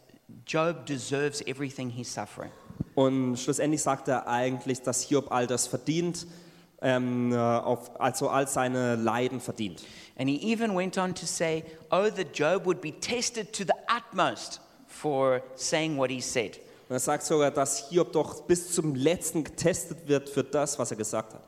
[0.46, 2.52] Job deserves everything he's suffering.
[2.96, 6.28] Und schlussendlich sagt er eigentlich, dass Hiob all das verdient,
[6.84, 9.84] ähm, äh, auf, also all seine Leiden verdient.
[10.18, 13.74] And he even went on to say, Oh, that Job would be tested to the
[13.88, 16.60] utmost for saying what he said.
[16.90, 20.92] Und er sagt sogar, dass Hiob doch bis zum Letzten getestet wird für das, was
[20.92, 21.42] er gesagt hat.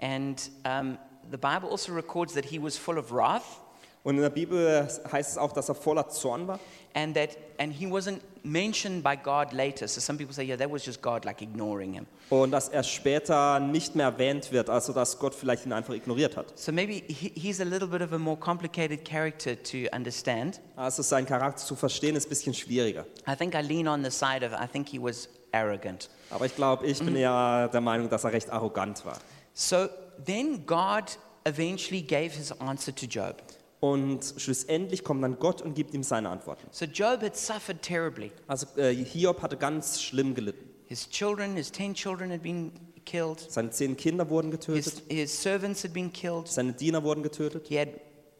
[0.00, 0.98] And um,
[1.30, 3.60] the Bible also records that he was full of wrath
[4.04, 6.60] Und in der Bibel heißt es auch, dass er voller Zorn war.
[6.94, 9.88] and that and he wasn't mentioned by God later.
[9.88, 12.06] So some people say, yeah, that was just God like ignoring him.
[12.30, 16.36] Und dass er später nicht mehr erwähnt wird, also dass Gott vielleicht ihn einfach ignoriert
[16.36, 16.56] hat.
[16.56, 20.60] So maybe he, he's a little bit of a more complicated character to understand.
[20.76, 23.06] Also sein Charakter zu verstehen ist ein bisschen schwieriger.
[23.28, 26.08] I think I lean on the side of I think he was arrogant.
[26.30, 29.18] Aber ich glaube, ich bin eher der Meinung, dass er recht arrogant war.
[29.52, 29.88] So
[30.24, 33.36] then God eventually gave his answer to Job.
[33.84, 36.66] Und schlussendlich kommt dann Gott und gibt ihm seine Antworten.
[36.70, 38.32] So Job had suffered terribly.
[38.46, 40.70] Also äh, Hiob hatte ganz schlimm gelitten.
[40.86, 42.72] His children, his 10 children had been
[43.04, 43.40] killed.
[43.46, 46.48] Seine zehn Kinder wurden His, getötet, his servants had been killed.
[46.48, 47.88] seine Diener wurden getötet, He had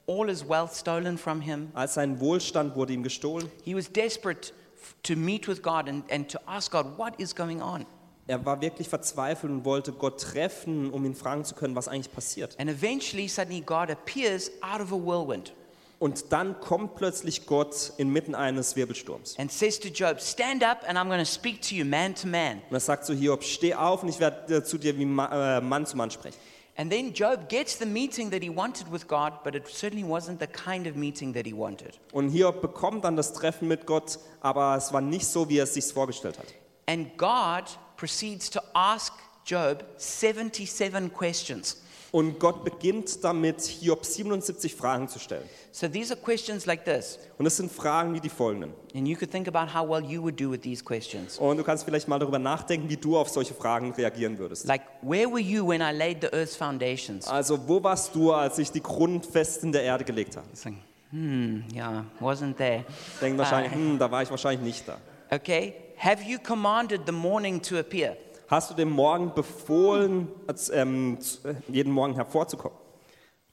[0.07, 1.68] all his wealth stolen from him.
[1.74, 3.50] all sein Wohlstand wurde ihm gestohlen.
[3.64, 4.54] He was desperate
[5.02, 7.85] to meet with God and, and to ask God, what is going on?
[8.27, 12.13] Er war wirklich verzweifelt und wollte Gott treffen, um ihn fragen zu können, was eigentlich
[12.13, 12.59] passiert.
[12.59, 15.53] And eventually, suddenly, God appears out of a whirlwind
[15.99, 19.39] Und dann kommt plötzlich Gott inmitten eines Wirbelsturms.
[19.39, 22.27] and says to Job, Stand up and I'm going to speak to you man to
[22.27, 22.63] man.
[22.69, 25.61] Und er sagt zu Hiob, steh auf und ich werde äh, zu dir wie äh,
[25.61, 26.37] Mann zu Mann sprechen.
[26.77, 30.41] And then Job gets the meeting that he wanted with God, but it certainly wasn't
[30.41, 32.01] the kind of meeting that he wanted.
[32.13, 35.65] Und Hiob bekommt dann das Treffen mit Gott, aber es war nicht so, wie er
[35.65, 36.47] es sich vorgestellt hat.
[36.87, 39.12] And God proceeds to ask
[39.46, 41.76] Job 77 questions.
[42.14, 45.48] Und Gott beginnt damit, Hiob 77 Fragen zu stellen.
[45.72, 47.18] So these are questions like this.
[47.38, 48.72] Und es sind Fragen wie die folgenden.
[48.94, 51.38] And you could think about how well you would do with these questions.
[51.40, 54.64] Und du kannst vielleicht mal darüber nachdenken, wie du auf solche Fragen reagieren würdest.
[54.68, 57.26] Like, where were you when I laid the earth's foundations?
[57.26, 60.46] Also, wo warst du, als ich die Grundfesten der Erde gelegt habe?
[60.64, 60.74] Like,
[61.11, 62.85] hmm, yeah, wasn't there.
[63.20, 64.98] Denken wahrscheinlich, hm, da war ich wahrscheinlich nicht da.
[65.33, 68.16] Okay, have you commanded the morning to appear?
[68.48, 70.28] Hast du dem Morgen befohlen,
[70.72, 72.76] ähm, äh, jeden Morgen hervorzukommen?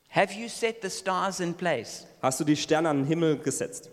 [0.09, 2.05] Have you set the stars in place?
[2.21, 3.89] Hast du die Sterne an den Himmel gesetzt?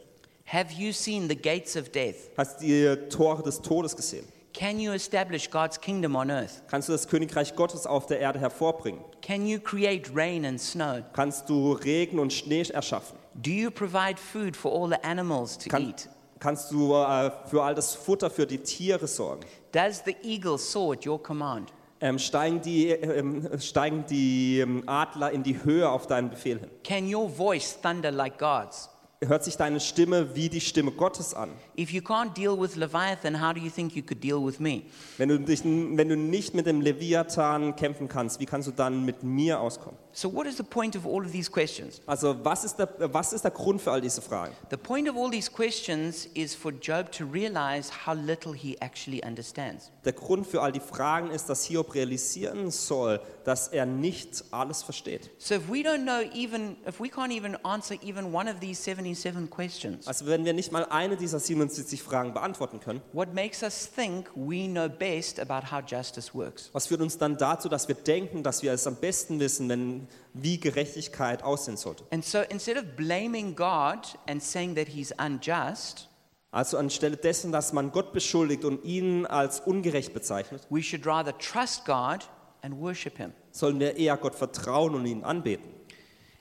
[0.47, 2.31] Have you seen the gates of death?
[2.37, 4.27] Hast du die Tore des Todes gesehen?
[4.53, 6.63] Can you establish God's kingdom on earth?
[6.69, 9.05] Kannst du das Königreich Gottes auf der Erde hervorbringen?
[9.23, 11.05] Can you create rain and snow?
[11.13, 13.17] Kannst du Regen und Schnee erschaffen?
[13.35, 16.09] Do you provide food for all the animals to Kann, eat?
[16.39, 19.43] Kannst du äh, für all das Futter für die Tiere sorgen?
[19.73, 21.73] Does the eagle soar at your command?
[22.01, 26.71] Ähm, steigen die, ähm, steigen die ähm, Adler in die Höhe auf deinen Befehl hin?
[26.85, 28.89] Can your voice thunder like God's?
[29.21, 31.51] Hört sich deine Stimme wie die Stimme Gottes an?
[31.77, 34.83] If you can't deal with Leviathan, how do you think you could deal with me?
[35.17, 39.05] Wenn du, dich, wenn du nicht mit dem Leviathan kämpfen kannst, wie kannst du dann
[39.05, 39.99] mit mir auskommen?
[40.21, 42.01] So, what is the point of all of these questions?
[42.05, 44.53] Also was ist, der, was ist der Grund für all diese Fragen?
[44.69, 49.23] The point of all these questions is for Job to realize how little he actually
[49.25, 49.93] understands.
[50.05, 54.83] Der Grund für all die Fragen ist, dass Hiob realisieren soll, dass er nicht alles
[54.83, 55.31] versteht.
[55.39, 58.83] So, if we don't know even, if we can't even answer even one of these
[58.83, 63.63] 77 questions, Also wenn wir nicht mal eine dieser 77 Fragen beantworten können, what makes
[63.63, 66.71] us think we know best about how justice works?
[66.73, 70.08] was führt uns dann dazu, dass wir denken, dass wir es am besten wissen, wenn,
[70.35, 72.05] wie Gerechtigkeit aussehen sollte?
[72.11, 76.09] And so, instead of blaming God and saying that he's unjust,
[76.51, 81.37] Also anstelle dessen, dass man Gott beschuldigt und ihn als ungerecht bezeichnet, we should rather
[81.37, 82.29] trust God
[82.63, 83.33] and worship him.
[83.51, 85.69] sollen wir eher Gott vertrauen und ihn anbeten.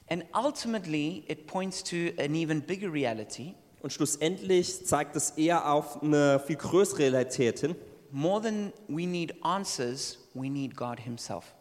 [0.09, 3.55] And ultimately, it points to an even bigger reality.
[3.81, 7.75] Und schlussendlich zeigt es eher auf eine viel größere Realität hin.
[8.11, 11.53] More than we need answers, we need God Himself.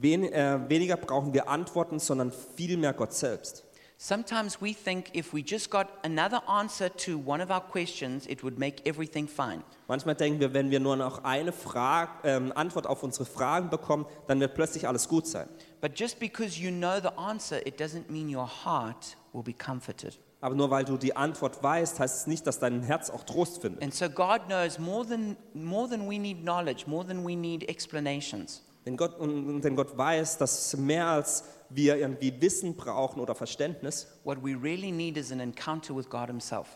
[0.00, 3.64] Wen, äh, weniger brauchen wir Antworten, sondern vielmehr Gott selbst.
[4.00, 8.44] Sometimes we think if we just got another answer to one of our questions, it
[8.44, 9.64] would make everything fine.
[9.88, 14.06] Manchmal denken wir, wenn wir nur noch eine Frage, ähm, Antwort auf unsere Fragen bekommen,
[14.28, 15.48] dann wird plötzlich alles gut sein.
[15.80, 20.16] But just because you know the answer, it doesn't mean your heart will be comforted.
[20.40, 23.60] Aber nur weil du die Antwort weißt, heißt es nicht, dass dein Herz auch Trost
[23.60, 23.82] findet.
[23.82, 27.68] And so God knows more than, more than we need knowledge, more than we need
[27.68, 28.62] explanations.
[28.88, 34.06] Denn Gott, und, denn Gott weiß, dass mehr als wir irgendwie Wissen brauchen oder Verständnis,
[34.24, 36.68] What we really need is an encounter with God Himself.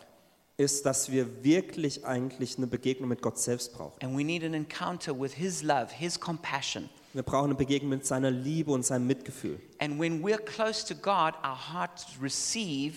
[0.57, 3.99] ist, dass wir wirklich eigentlich eine Begegnung mit Gott selbst brauchen.
[4.03, 6.87] And we need an encounter with His love, His compassion.
[7.13, 9.59] Wir brauchen eine Begegnung mit seiner Liebe und seinem Mitgefühl.
[9.79, 12.93] And when we're close to God, our hearts receive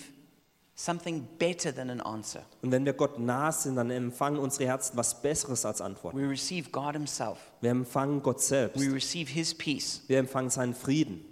[0.76, 2.42] something better than an answer.
[2.62, 6.14] Und wenn wir Gott nah sind, dann empfangen unsere Herzen was Besseres als Antwort.
[6.14, 7.38] We receive God Himself.
[7.60, 8.78] Wir empfangen Gott selbst.
[8.78, 10.02] We receive His peace.
[10.06, 11.24] Wir empfangen seinen Frieden.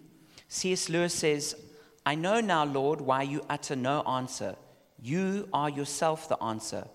[0.48, 0.88] C.S.
[0.88, 1.57] Lewis says,
[2.09, 4.57] I know now, Lord, why you utter no answer.
[5.00, 6.87] You are yourself the answer.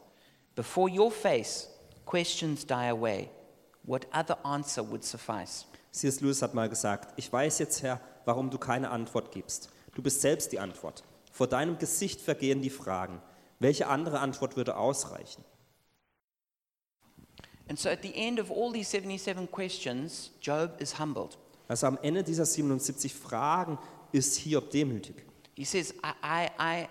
[0.55, 1.69] Before your face,
[2.05, 3.29] questions die away.
[3.83, 5.65] What other answer would suffice?
[5.91, 6.21] C.S.
[6.21, 9.69] Lewis hat mal gesagt, ich weiß jetzt, Herr, warum du keine Antwort gibst.
[9.93, 11.03] Du bist selbst die Antwort.
[11.31, 13.21] Vor deinem Gesicht vergehen die Fragen.
[13.59, 15.43] Welche andere Antwort würde ausreichen?
[17.69, 21.37] And so at the end of all these 77 questions, Job is humbled.
[21.67, 23.77] Also am Ende dieser 77 Fragen
[24.11, 25.15] ist Hiob demütig.
[25.55, 26.87] He says, I, I,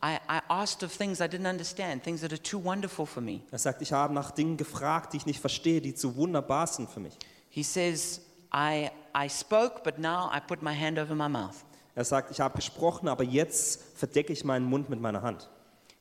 [0.00, 3.40] I, I, asked of things I didn't understand, things that are too wonderful for me.
[3.50, 6.88] Er sagt, ich habe nach Dingen gefragt, die ich nicht verstehe, die zu wunderbar sind
[6.88, 7.18] für mich.
[7.50, 8.22] He says,
[8.54, 11.64] I, I spoke, but now I put my hand over my mouth.
[11.98, 15.50] Er sagt, ich habe gesprochen, aber jetzt verdecke ich meinen Mund mit meiner Hand.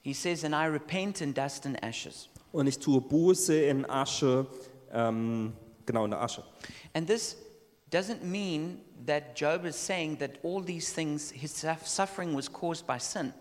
[0.04, 2.30] He says, and I repent in dust and ashes.
[2.52, 4.46] Und ich tue Buße in Asche,
[4.94, 5.54] ähm,
[5.88, 6.44] genau in der Asche.
[6.94, 7.36] And this
[7.92, 12.86] doesn't mean that Job is saying that all these things, his suff- suffering was caused
[12.86, 13.34] by sin.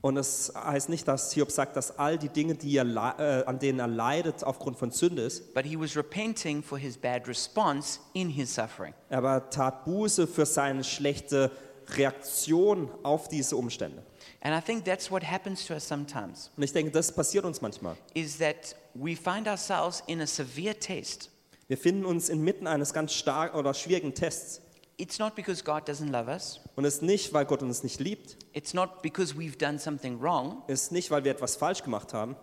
[0.00, 3.60] Und es heißt nicht, dass Hiob sagt, dass all die Dinge, die er, äh, an
[3.60, 5.54] denen er leidet, aufgrund von Sünde ist.
[5.54, 8.92] But he was repenting for his bad response in his suffering.
[9.08, 11.52] Er aber tat Buße für seine schlechte
[11.88, 14.02] Reaktion auf diese Umstände.
[14.40, 17.60] And I think that's what happens to us sometimes, Und ich denke, das passiert uns
[17.60, 17.96] manchmal.
[18.14, 21.30] is that we find ourselves in a severe test.
[21.68, 24.60] Wir finden uns inmitten eines ganz starken oder schwierigen Tests.
[24.98, 26.60] It's not because God doesn't love us.
[26.76, 28.36] Und es ist nicht, weil Gott uns nicht liebt.
[28.52, 32.12] It's not because we've done something wrong, Es ist nicht, weil wir etwas falsch gemacht
[32.12, 32.36] haben.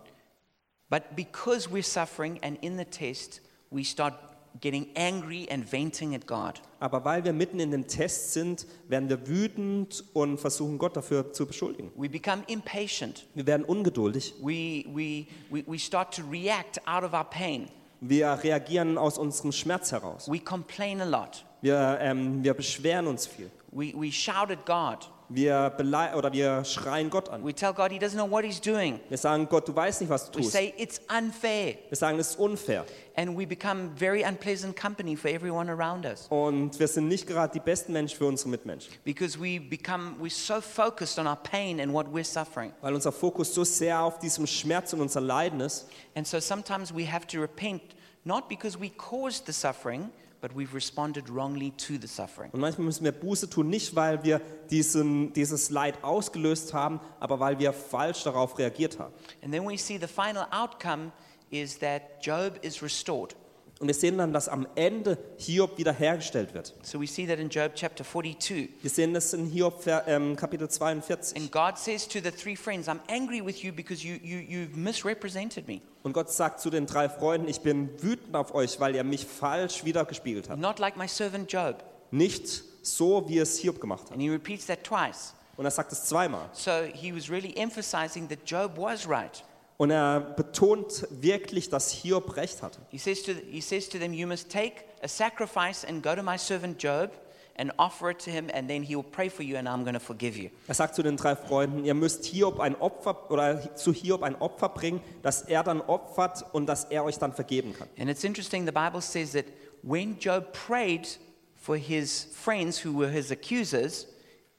[0.88, 4.14] but because we're suffering and in the test, we start
[4.60, 6.60] getting angry and venting at God.
[6.80, 11.32] Aber weil wir mitten in dem Test sind, werden wir wütend und versuchen, Gott dafür
[11.32, 11.90] zu beschuldigen.
[11.96, 13.26] We become impatient.
[13.34, 14.34] Wir werden ungeduldig.
[14.40, 17.68] We, we, we, we start to react out of our pain.
[18.00, 20.26] Wir reagieren aus unserem Schmerz heraus.
[20.30, 21.44] We complain a lot.
[21.60, 23.50] Wir, ähm, wir beschweren uns viel.
[23.72, 25.10] We, we shout at God.
[25.32, 25.72] Wir,
[26.16, 27.44] oder wir schreien Gott an.
[27.44, 28.98] We tell God he doesn't know what he's doing.
[29.08, 30.52] Wir sagen, Gott, du weißt nicht, was du We tust.
[30.52, 31.76] say it's unfair.
[31.88, 32.84] Wir sagen, es ist unfair.
[33.16, 37.52] And we become very unpleasant company for everyone around us Und wir sind nicht gerade
[37.52, 38.92] die besten Menschen für unsere Mitmenschen.
[39.04, 42.72] because we become, we're so focused on our pain and what we're suffering.
[42.80, 45.86] Weil unser Fokus so sehr auf diesem Schmerz und unser Leiden ist.
[46.16, 47.82] And so sometimes we have to repent,
[48.24, 50.10] not because we caused the suffering,
[50.40, 52.50] but we've responded wrongly to the suffering.
[52.52, 57.40] Und manchmal müssen wir Buße tun, nicht weil wir diesen, dieses Leid ausgelöst haben, aber
[57.40, 59.12] weil wir falsch darauf reagiert haben.
[59.42, 61.12] And then we see the final outcome
[61.50, 63.34] is that Job is restored.
[63.80, 66.74] Und wir sehen dann, dass am Ende Hiob wiederhergestellt wird.
[66.82, 68.68] So we see that in Job chapter 42.
[68.82, 71.34] Wir sehen das in Hiob ähm, Kapitel 42.
[71.40, 74.76] And God says to the three friends, I'm angry with you because you, you, you've
[74.76, 75.80] misrepresented me.
[76.02, 79.24] Und Gott sagt zu den drei Freunden, ich bin wütend auf euch, weil ihr mich
[79.24, 80.60] falsch wiedergespiegelt habt.
[80.60, 81.82] Not like my servant Job.
[82.10, 84.12] Nicht so, wie es Hiob gemacht hat.
[84.12, 85.32] And he repeats that twice.
[85.56, 86.50] Und er sagt es zweimal.
[86.52, 89.42] So he was really emphasizing that Job was right.
[89.80, 92.82] Und er betont wirklich, dass Hiob recht hatte.
[92.90, 96.22] He says, to, he says to them, You must take a sacrifice and go to
[96.22, 97.10] my servant Job
[97.56, 99.94] and offer it to him, and then he will pray for you, and I'm going
[99.94, 100.50] to forgive you.
[100.68, 104.36] Er sagt zu den drei Freunden, ihr müsst Hiob ein Opfer oder zu Hiob ein
[104.36, 107.88] Opfer bringen, das er dann opfert und das er euch dann vergeben kann.
[107.98, 109.46] And it's interesting, the Bible says that
[109.82, 111.08] when Job prayed
[111.56, 114.06] for his friends who were his accusers,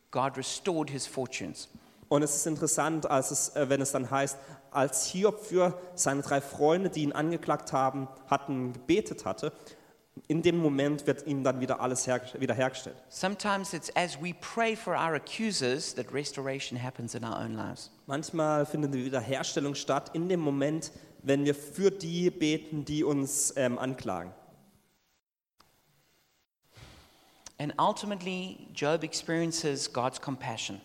[0.10, 1.70] God restored his fortunes.
[2.12, 4.38] Und es ist interessant, als es, äh, wenn es dann heißt,
[4.72, 9.52] als Hiob für seine drei Freunde, die ihn angeklagt haben, hatten, gebetet hatte,
[10.28, 12.96] in dem Moment wird ihm dann wieder alles her, wiederhergestellt.
[13.10, 17.92] Sometimes it's as we pray for our accusers that restoration happens in our own lives.
[18.08, 20.92] Manchmal findet die Wiederherstellung statt in dem Moment,
[21.24, 24.32] wenn wir für die beten, die uns ähm, anklagen.
[27.58, 30.82] And ultimately, Job experiences God's compassion.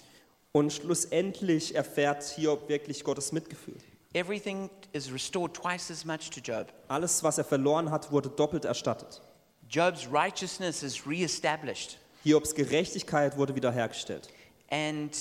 [0.56, 3.76] Und schlussendlich erfährt Hiob wirklich Gottes Mitgefühl.
[4.14, 6.72] Everything is restored twice as much to Job.
[6.88, 9.20] Alles, was er verloren hat, wurde doppelt erstattet.
[9.68, 11.98] Job's righteousness is reestablished.
[12.24, 14.30] Hiobs Gerechtigkeit wurde wiederhergestellt.
[14.70, 15.14] And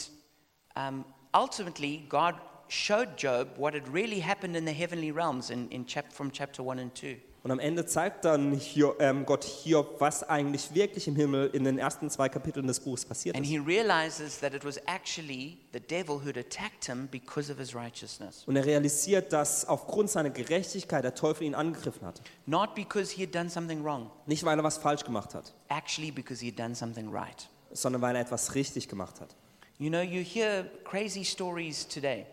[0.78, 2.36] um, ultimately, God
[2.70, 6.64] showed Job what had really happened in the heavenly realms in, in chap- from chapter
[6.64, 7.18] 1 and 2.
[7.46, 11.64] Und am Ende zeigt dann Hiob, ähm, Gott Hiob, was eigentlich wirklich im Himmel in
[11.64, 13.52] den ersten zwei Kapiteln des Buchs passiert And ist.
[13.52, 18.46] he realizes that it was actually the devil who'd attacked him because of his righteousness.
[18.48, 22.20] Und er realisiert, dass aufgrund seiner Gerechtigkeit der Teufel ihn angegriffen hat.
[22.48, 26.10] Not because he had done something wrong, Nicht, weil er was falsch gemacht hat, actually
[26.10, 27.48] because he had done something right.
[27.72, 29.36] sondern weil er etwas richtig gemacht hat.
[29.78, 32.26] You know, you hear crazy stories today.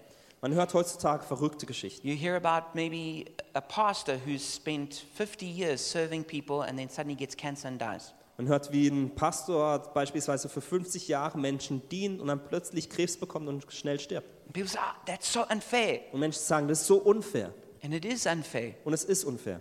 [0.44, 2.04] Man hört heutzutage verrückte Geschichten.
[2.04, 7.14] You hear about maybe a pastor who's spent 50 years serving people and then suddenly
[7.14, 8.12] gets cancer and dies.
[8.38, 13.16] Man hört, wie ein Pastor beispielsweise für 50 Jahre Menschen dient und dann plötzlich Krebs
[13.16, 14.26] bekommt und schnell stirbt.
[14.52, 16.00] People say, ah, that's so unfair.
[16.10, 17.54] Und Menschen sagen, das ist so unfair.
[17.84, 18.74] And it is unfair.
[18.82, 19.60] Und es ist unfair.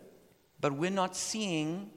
[0.60, 1.92] But we're not seeing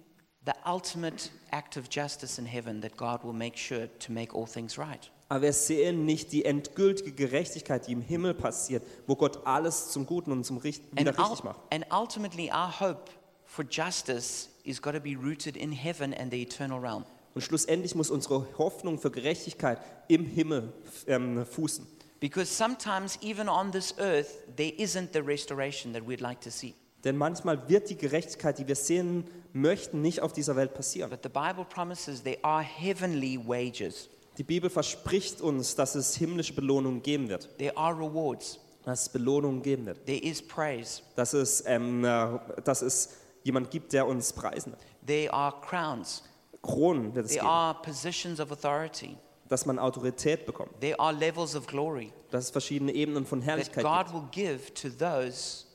[0.45, 4.47] the ultimate act of justice in heaven that God will make sure to make all
[4.47, 5.11] things right.
[5.35, 10.07] Aber wir sehen nicht die endgültige Gerechtigkeit, die im Himmel passiert, wo Gott alles zum
[10.07, 11.59] Guten und zum Richt wieder richtig macht.
[11.73, 13.11] and ultimately, our hope
[13.45, 17.05] for justice is got to be rooted in heaven and the eternal realm.
[17.35, 20.73] Und schlussendlich muss unsere Hoffnung für Gerechtigkeit im Himmel
[21.09, 21.85] ähm, fußen.
[22.21, 26.75] Because sometimes, even on this earth, there isn't the restoration that we'd like to see.
[27.03, 31.11] Denn manchmal wird die Gerechtigkeit, die wir sehen möchten, nicht auf dieser Welt passieren.
[31.11, 34.09] But the Bible promises there are heavenly wages,
[34.39, 37.49] Die Bibel verspricht uns, dass es himmlische Belohnungen geben wird.
[37.59, 40.05] there are rewards, Dass es Belohnungen geben wird.
[40.07, 43.11] there is praise, Dass es, ähm, äh, dass es
[43.45, 44.83] jemand gibt, der uns preisen wird.
[45.07, 46.23] there are crowns,
[46.63, 47.51] Kronen wird es there geben.
[47.53, 49.17] are positions of authority,
[49.49, 50.71] Dass man Autorität bekommt.
[50.81, 54.29] there are levels of glory Dass es verschiedene Ebenen von that Herrlichkeit God gibt, will
[54.33, 55.67] give to those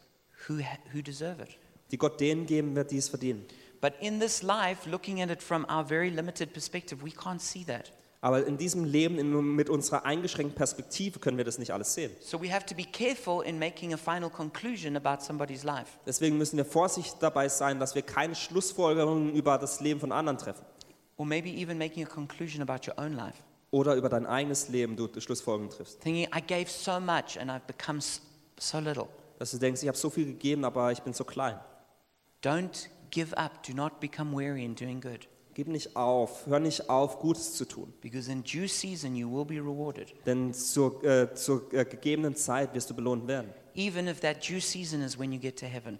[0.48, 0.56] who,
[0.94, 1.58] who deserve it.
[1.92, 3.46] die Gott denen geben wird, die es verdienen.
[3.82, 7.64] But in this life, looking at it from our very limited perspective, we can't see
[7.66, 7.94] that.
[8.22, 12.12] Aber in diesem Leben, in, mit unserer eingeschränkten Perspektive, können wir das nicht alles sehen.
[12.20, 15.98] So we have to be careful in making a final conclusion about somebody's life.
[16.06, 20.38] Deswegen müssen wir vorsichtig dabei sein, dass wir keine Schlussfolgerungen über das Leben von anderen
[20.38, 20.66] treffen.
[21.16, 23.38] Or maybe even making a conclusion about your own life.
[23.72, 26.02] Oder über dein eigenes Leben du Schlussfolgerungen triffst.
[26.02, 29.08] Thinking, I gave so much and I've become so little.
[29.38, 31.58] Dass du denkst, ich habe so viel gegeben, aber ich bin so klein.
[32.44, 33.64] Don't give up.
[33.64, 35.28] Do not become weary in doing good.
[35.54, 37.94] Gib nicht auf, hör nicht auf, Gutes zu tun.
[38.02, 40.14] Because in due season, you will be rewarded.
[40.26, 43.54] Denn zur, äh, zur äh, gegebenen Zeit wirst du belohnt werden.
[43.76, 46.00] Even if that due season is when you get to heaven.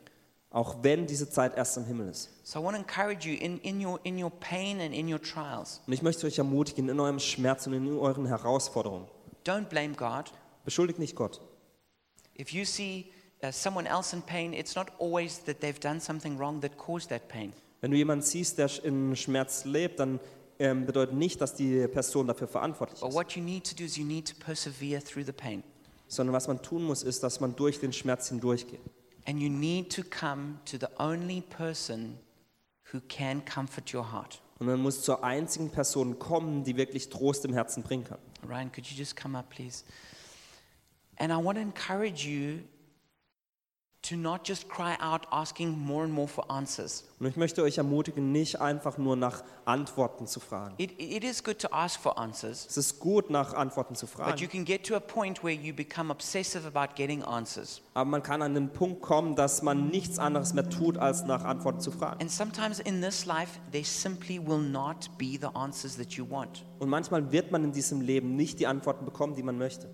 [0.52, 2.30] auch wenn diese Zeit erst im Himmel ist.
[2.44, 5.22] So I want to encourage you in, in, your, in your pain and in your
[5.22, 5.82] trials.
[5.86, 9.08] Und ich möchte euch ermutigen, in eurem Schmerz und in euren Herausforderungen,
[9.46, 10.32] Don't blame God.
[10.66, 11.40] beschuldigt nicht Gott.
[12.40, 13.12] If you see
[13.44, 17.10] uh, someone else in pain, it's not always that they've done something wrong that caused
[17.10, 17.54] that pain.
[17.82, 20.20] Wenn du jemanden siehst, der in Schmerz lebt, dann
[20.60, 23.14] ähm, bedeutet nicht, dass die Person dafür verantwortlich ist.
[23.14, 25.64] what you need to do is you need to persevere through the pain.
[26.08, 28.82] Sondern was man tun muss, ist, dass man durch den Schmerz hindurchgeht.
[29.26, 32.18] And you need to come to the only person
[32.92, 34.42] who can comfort your heart.
[34.60, 38.18] Und man muss zur einzigen Person kommen, die wirklich Trost im Herzen bringen kann.
[38.48, 39.84] Ryan, could you just come up, please?
[41.18, 42.60] And I want to encourage you
[44.10, 47.04] to not just cry out asking more and more for answers.
[47.20, 50.74] Und ich möchte euch ermutigen, nicht einfach nur nach Antworten zu fragen.
[50.78, 54.16] It, it is good to ask for answers, Es ist gut, nach Antworten zu but
[54.16, 54.50] you fragen.
[54.50, 57.82] can get to a point where you become obsessive about getting answers.
[57.94, 61.44] Aber man kann an den Punkt kommen, dass man nichts anderes mehr tut, als nach
[61.44, 62.20] Antworten zu fragen.
[62.22, 66.66] And sometimes in this life, there simply will not be the answers that you want.
[66.80, 69.88] Und manchmal wird man in diesem Leben nicht die Antworten bekommen, die man möchte.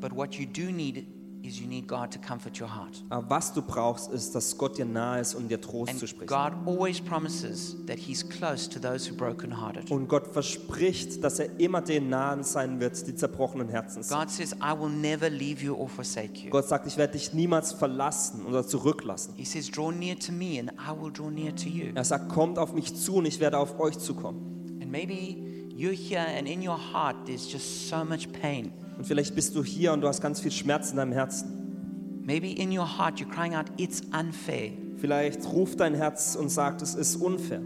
[0.00, 1.06] But what you do need
[1.42, 3.02] is you need God to comfort your heart.
[3.08, 6.08] Aber was du brauchst, ist, dass Gott dir nahe ist und dir Trost zu And
[6.08, 6.26] sprechen.
[6.26, 9.90] God always promises that He's close to those who are brokenhearted.
[9.90, 14.18] Und Gott verspricht, dass er immer denen nahe sein wird, die zerbrochenen Herzens sind.
[14.18, 16.50] God says, I will never leave you or forsake you.
[16.50, 19.34] Gott sagt, ich werde dich niemals verlassen oder zurücklassen.
[19.36, 21.92] He says, Draw near to me and I will draw near to you.
[21.94, 24.78] Er sagt, kommt auf mich zu und ich werde auf euch zukommen.
[24.80, 25.36] And maybe
[25.74, 28.72] you're here and in your heart there's just so much pain.
[29.00, 32.20] Und vielleicht bist du hier und du hast ganz viel Schmerz in deinem Herzen.
[32.22, 34.72] Maybe in your heart you're crying out, It's unfair.
[34.98, 37.62] Vielleicht ruft dein Herz und sagt, es ist unfair.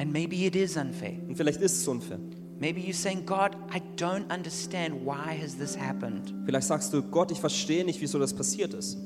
[0.00, 1.12] And maybe it is unfair.
[1.28, 2.18] Und vielleicht ist es unfair.
[2.58, 5.06] Maybe you're saying, God, I don't understand.
[5.06, 6.34] Why has this happened?
[6.46, 8.98] Vielleicht sagst du, Gott, ich verstehe nicht, wieso das passiert ist.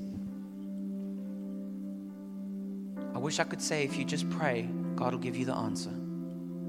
[3.14, 4.66] I wish I could say, if you just pray,
[4.96, 5.90] God will give you the answer.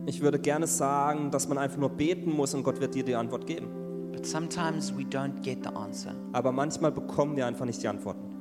[0.06, 3.16] Ich würde gerne sagen, dass man einfach nur beten muss und Gott wird dir die
[3.16, 3.87] Antwort geben.
[4.18, 6.12] But sometimes we don't get the answer.
[6.34, 8.34] Aber manchmal bekommen wir einfach nicht die Antworten.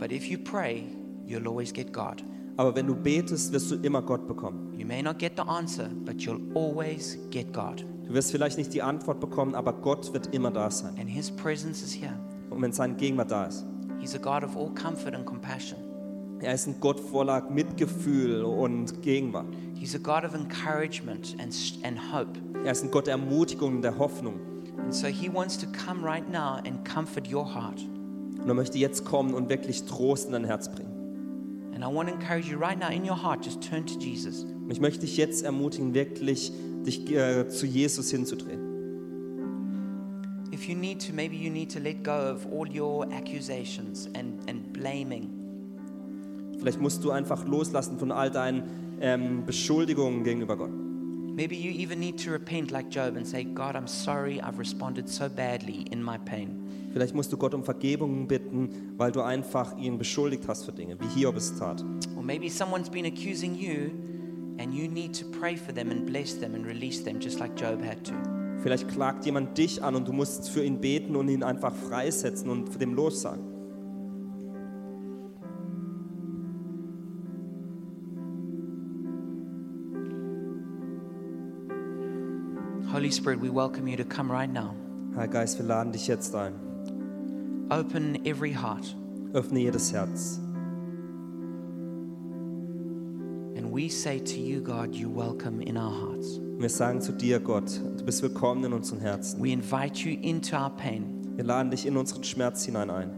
[0.00, 0.82] But if you pray,
[1.24, 2.24] you'll always get God.
[2.56, 4.76] Aber wenn du betest, wirst du immer Gott bekommen.
[4.76, 7.86] You may not get the answer, but you'll always get God.
[8.04, 10.98] Du wirst vielleicht nicht die Antwort bekommen, aber Gott wird immer da sein.
[10.98, 12.18] And His presence is here.
[12.50, 13.64] Und wenn sein Gegenwart da ist.
[14.00, 15.78] He's a God of all comfort and compassion.
[16.40, 19.46] Er ist ein Gott voller Mitgefühl und Gegenwart.
[19.76, 22.40] He's a God of encouragement and, and hope.
[22.64, 24.49] Er ist ein Gott der Ermutigung und der Hoffnung.
[24.78, 27.80] And so He wants to come right now and comfort your heart.
[28.40, 30.90] Und er möchte jetzt kommen und wirklich Trost in dein Herz bringen.
[31.74, 34.44] And I want to encourage you right now in your heart, just turn to Jesus.
[34.44, 36.52] Und ich möchte dich jetzt ermutigen, wirklich
[36.84, 38.60] dich äh, zu Jesus hinzudrehen.
[40.52, 44.48] If you need to, maybe you need to let go of all your accusations and,
[44.48, 45.30] and blaming.
[46.58, 48.64] Vielleicht musst du einfach loslassen von all deinen
[49.00, 50.72] ähm, Beschuldigungen gegenüber Gott.
[51.40, 55.08] Maybe you even need to repent like Job and say, God, I'm sorry I've responded
[55.08, 56.90] so badly in my pain.
[56.92, 61.00] Vielleicht musst du Gott um Vergebung bitten, weil du einfach ihn beschuldigt hast für Dinge,
[61.00, 61.82] wie Hiob es tat.
[62.14, 63.90] Or maybe someone's been accusing you
[64.58, 67.58] and you need to pray for them and bless them and release them just like
[67.58, 68.12] Job had to.
[68.62, 72.50] Vielleicht klagt jemand dich an und du musst für ihn beten und ihn einfach freisetzen
[72.50, 73.49] und dem lossagen.
[83.10, 84.72] Holy Spirit, we welcome you to come right now.
[85.16, 86.54] Herr Geist, wir laden dich jetzt ein.
[87.68, 88.94] Open every heart.
[89.32, 90.38] Öffne jedes Herz.
[93.56, 96.38] And we say to you, God, you're welcome in our hearts.
[96.58, 99.42] Wir sagen zu dir, Gott, du bist willkommen in unseren Herzen.
[99.42, 101.32] We invite you into our pain.
[101.34, 103.10] Wir laden dich in unseren Schmerz hinein ein.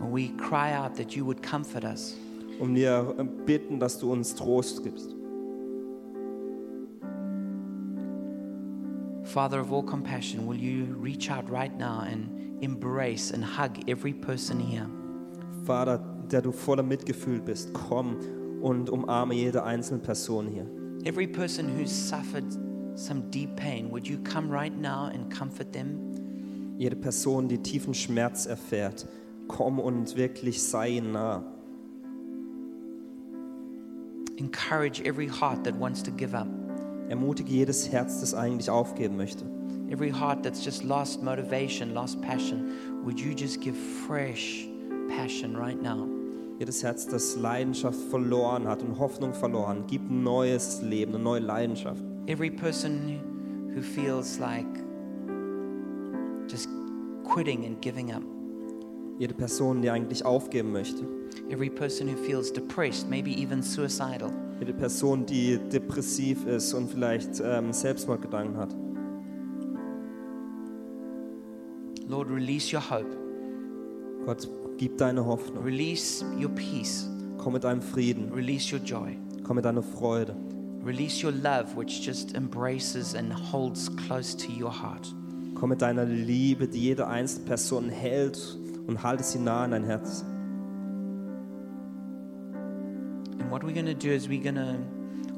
[0.00, 2.16] And we cry out that you would comfort us.
[2.58, 3.02] Und wir
[3.44, 5.14] bitten, dass du uns Trost gibst.
[9.32, 14.12] Father of all compassion, will you reach out right now and embrace and hug every
[14.12, 14.86] person here?
[15.64, 15.98] Vater,
[16.30, 18.18] der du voller Mitgefühl bist, komm
[18.60, 20.66] und umarme jede einzelne Person hier.
[21.06, 22.44] Every person who's suffered
[22.94, 26.76] some deep pain, would you come right now and comfort them?
[26.76, 29.06] Jede Person, die tiefen Schmerz erfährt,
[29.48, 31.42] komm und wirklich sei nah.
[34.36, 36.48] Encourage every heart that wants to give up,
[37.12, 39.44] Ermutige jedes Herz, das eigentlich aufgeben möchte.
[39.92, 43.04] every heart that's just lost motivation, lost passion.
[43.04, 44.66] Would you just give fresh
[45.08, 46.08] passion right now?
[46.58, 52.02] Jedes Herz, das Leidenschaft verloren hat und Hoffnung verloren, ein neues Leben, eine neue Leidenschaft.
[52.26, 53.20] Every person
[53.74, 54.66] who feels like
[56.48, 56.68] just
[57.24, 58.22] quitting and giving up,
[59.18, 61.04] Jede Person, die eigentlich aufgeben möchte.
[61.50, 64.30] Every person who feels depressed, maybe even suicidal.
[64.62, 68.72] Jede Person, die depressiv ist und vielleicht ähm, Selbstmordgedanken hat.
[72.06, 73.10] Lord, release your hope.
[74.24, 74.48] Gott,
[74.78, 75.64] gib deine Hoffnung.
[75.64, 77.10] Release your peace.
[77.38, 78.32] Komm mit deinem Frieden.
[78.32, 79.16] Release your joy.
[79.42, 80.36] Komm mit deiner Freude.
[80.84, 85.12] Release your love, which just embraces and holds close to your heart.
[85.56, 88.56] Komm mit deiner Liebe, die jede einzelne Person hält
[88.86, 90.24] und halte sie nah an dein Herz.
[93.62, 94.76] What we're going to do is we're going to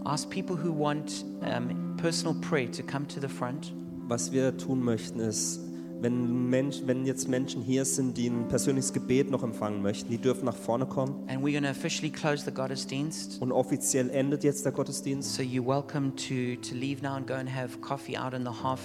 [0.07, 3.73] ask people who want um, personal prayer to come to the front.
[4.09, 5.61] Was wir tun möchten ist,
[6.01, 10.17] wenn, Mensch, wenn jetzt Menschen hier sind, die ein persönliches Gebet noch empfangen möchten, die
[10.17, 11.23] dürfen nach vorne kommen.
[11.29, 13.43] And we're going to officially close the Gottesdienst.
[13.43, 15.35] Und offiziell endet jetzt der Gottesdienst.
[15.35, 18.63] So you're welcome to, to leave now and go and have coffee out in the
[18.63, 18.81] half.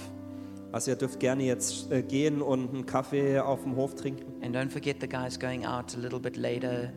[0.73, 4.25] Also ihr dürft gerne jetzt äh, gehen und einen Kaffee auf dem Hof trinken.
[4.43, 6.91] And don't forget the guys going out a little bit later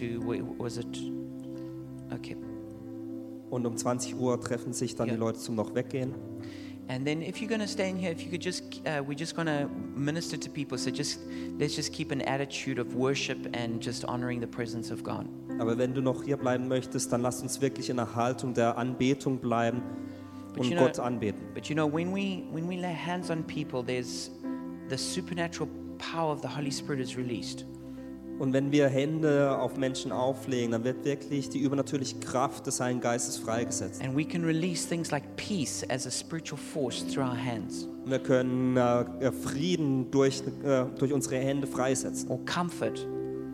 [0.00, 0.20] to,
[0.58, 1.14] was it?
[2.12, 2.36] Okay.
[3.50, 6.14] Und um 20 Uhr treffen sich dann die Leute zum noch weggehen.
[6.88, 9.18] And then if you're going to stay in here, if you could just, uh, we're
[9.18, 10.76] just going to minister to people.
[10.76, 11.20] So just,
[11.58, 15.26] let's just keep an attitude of worship and just honoring the presence of God.
[15.58, 18.76] Aber wenn du noch hier bleiben möchtest, dann lass uns wirklich in der Haltung der
[18.76, 19.80] Anbetung bleiben
[20.52, 21.40] But und you know- Gott anbeten.
[21.54, 24.30] But you know, when we, when we lay hands on people, there's
[24.90, 27.64] the supernatural power of the Holy Spirit is released.
[28.38, 33.00] Und wenn wir Hände auf Menschen auflegen, dann wird wirklich die übernatürliche Kraft des Heiligen
[33.00, 34.02] Geistes freigesetzt.
[34.02, 38.10] And we can release things like peace as a spiritual force through our hands, Und
[38.10, 43.06] wir können äh, Frieden durch, äh, durch unsere Hände freisetzen or comfort.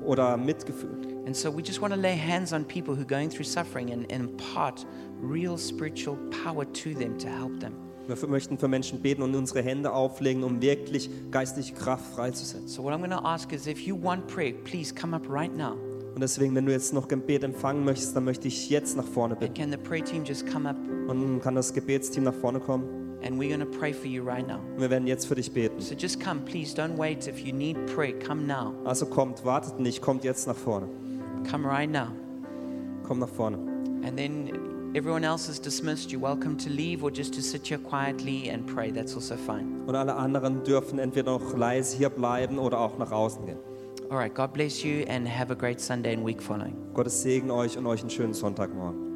[0.04, 0.96] oder Mitgefühl.
[1.26, 3.92] And so we just want to lay hands on people who are going through suffering
[3.92, 4.86] and, and impart
[5.20, 7.74] real spiritual power to them to help them.
[8.10, 12.66] Wir möchten für Menschen beten und unsere Hände auflegen, um wirklich geistliche Kraft freizusetzen.
[12.68, 15.56] So what I'm going to ask is if you want prayer, please come up right
[15.56, 15.76] now.
[16.14, 19.34] Und deswegen, wenn du jetzt noch Gebet empfangen möchtest, dann möchte ich jetzt nach vorne
[19.34, 19.54] And bitten.
[19.54, 20.76] can the prayer team just come up
[21.08, 22.84] Und dann kann das Gebetsteam nach vorne kommen.
[23.22, 24.58] and we're going to pray for you right now.
[24.78, 25.78] Wir werden jetzt für dich beten.
[25.80, 26.74] So just come, please.
[26.74, 27.26] Don't wait.
[27.28, 28.72] If you need prayer, come now.
[28.84, 30.88] Also kommt, wartet nicht, kommt jetzt nach vorne.
[31.50, 32.06] Come right now.
[33.06, 33.58] Kommt nach vorne.
[34.02, 34.48] And then
[34.94, 36.10] everyone else is dismissed.
[36.10, 38.90] You're welcome to leave or just to sit here quietly and pray.
[38.90, 39.82] That's also fine.
[39.86, 43.58] Und alle anderen dürfen entweder noch leise hier bleiben oder auch nach außen gehen.
[44.10, 44.34] All right.
[44.34, 46.74] God bless you and have a great Sunday and week following.
[46.94, 49.09] Gottes Segen euch und euch einen schönen Sonntagmorgen.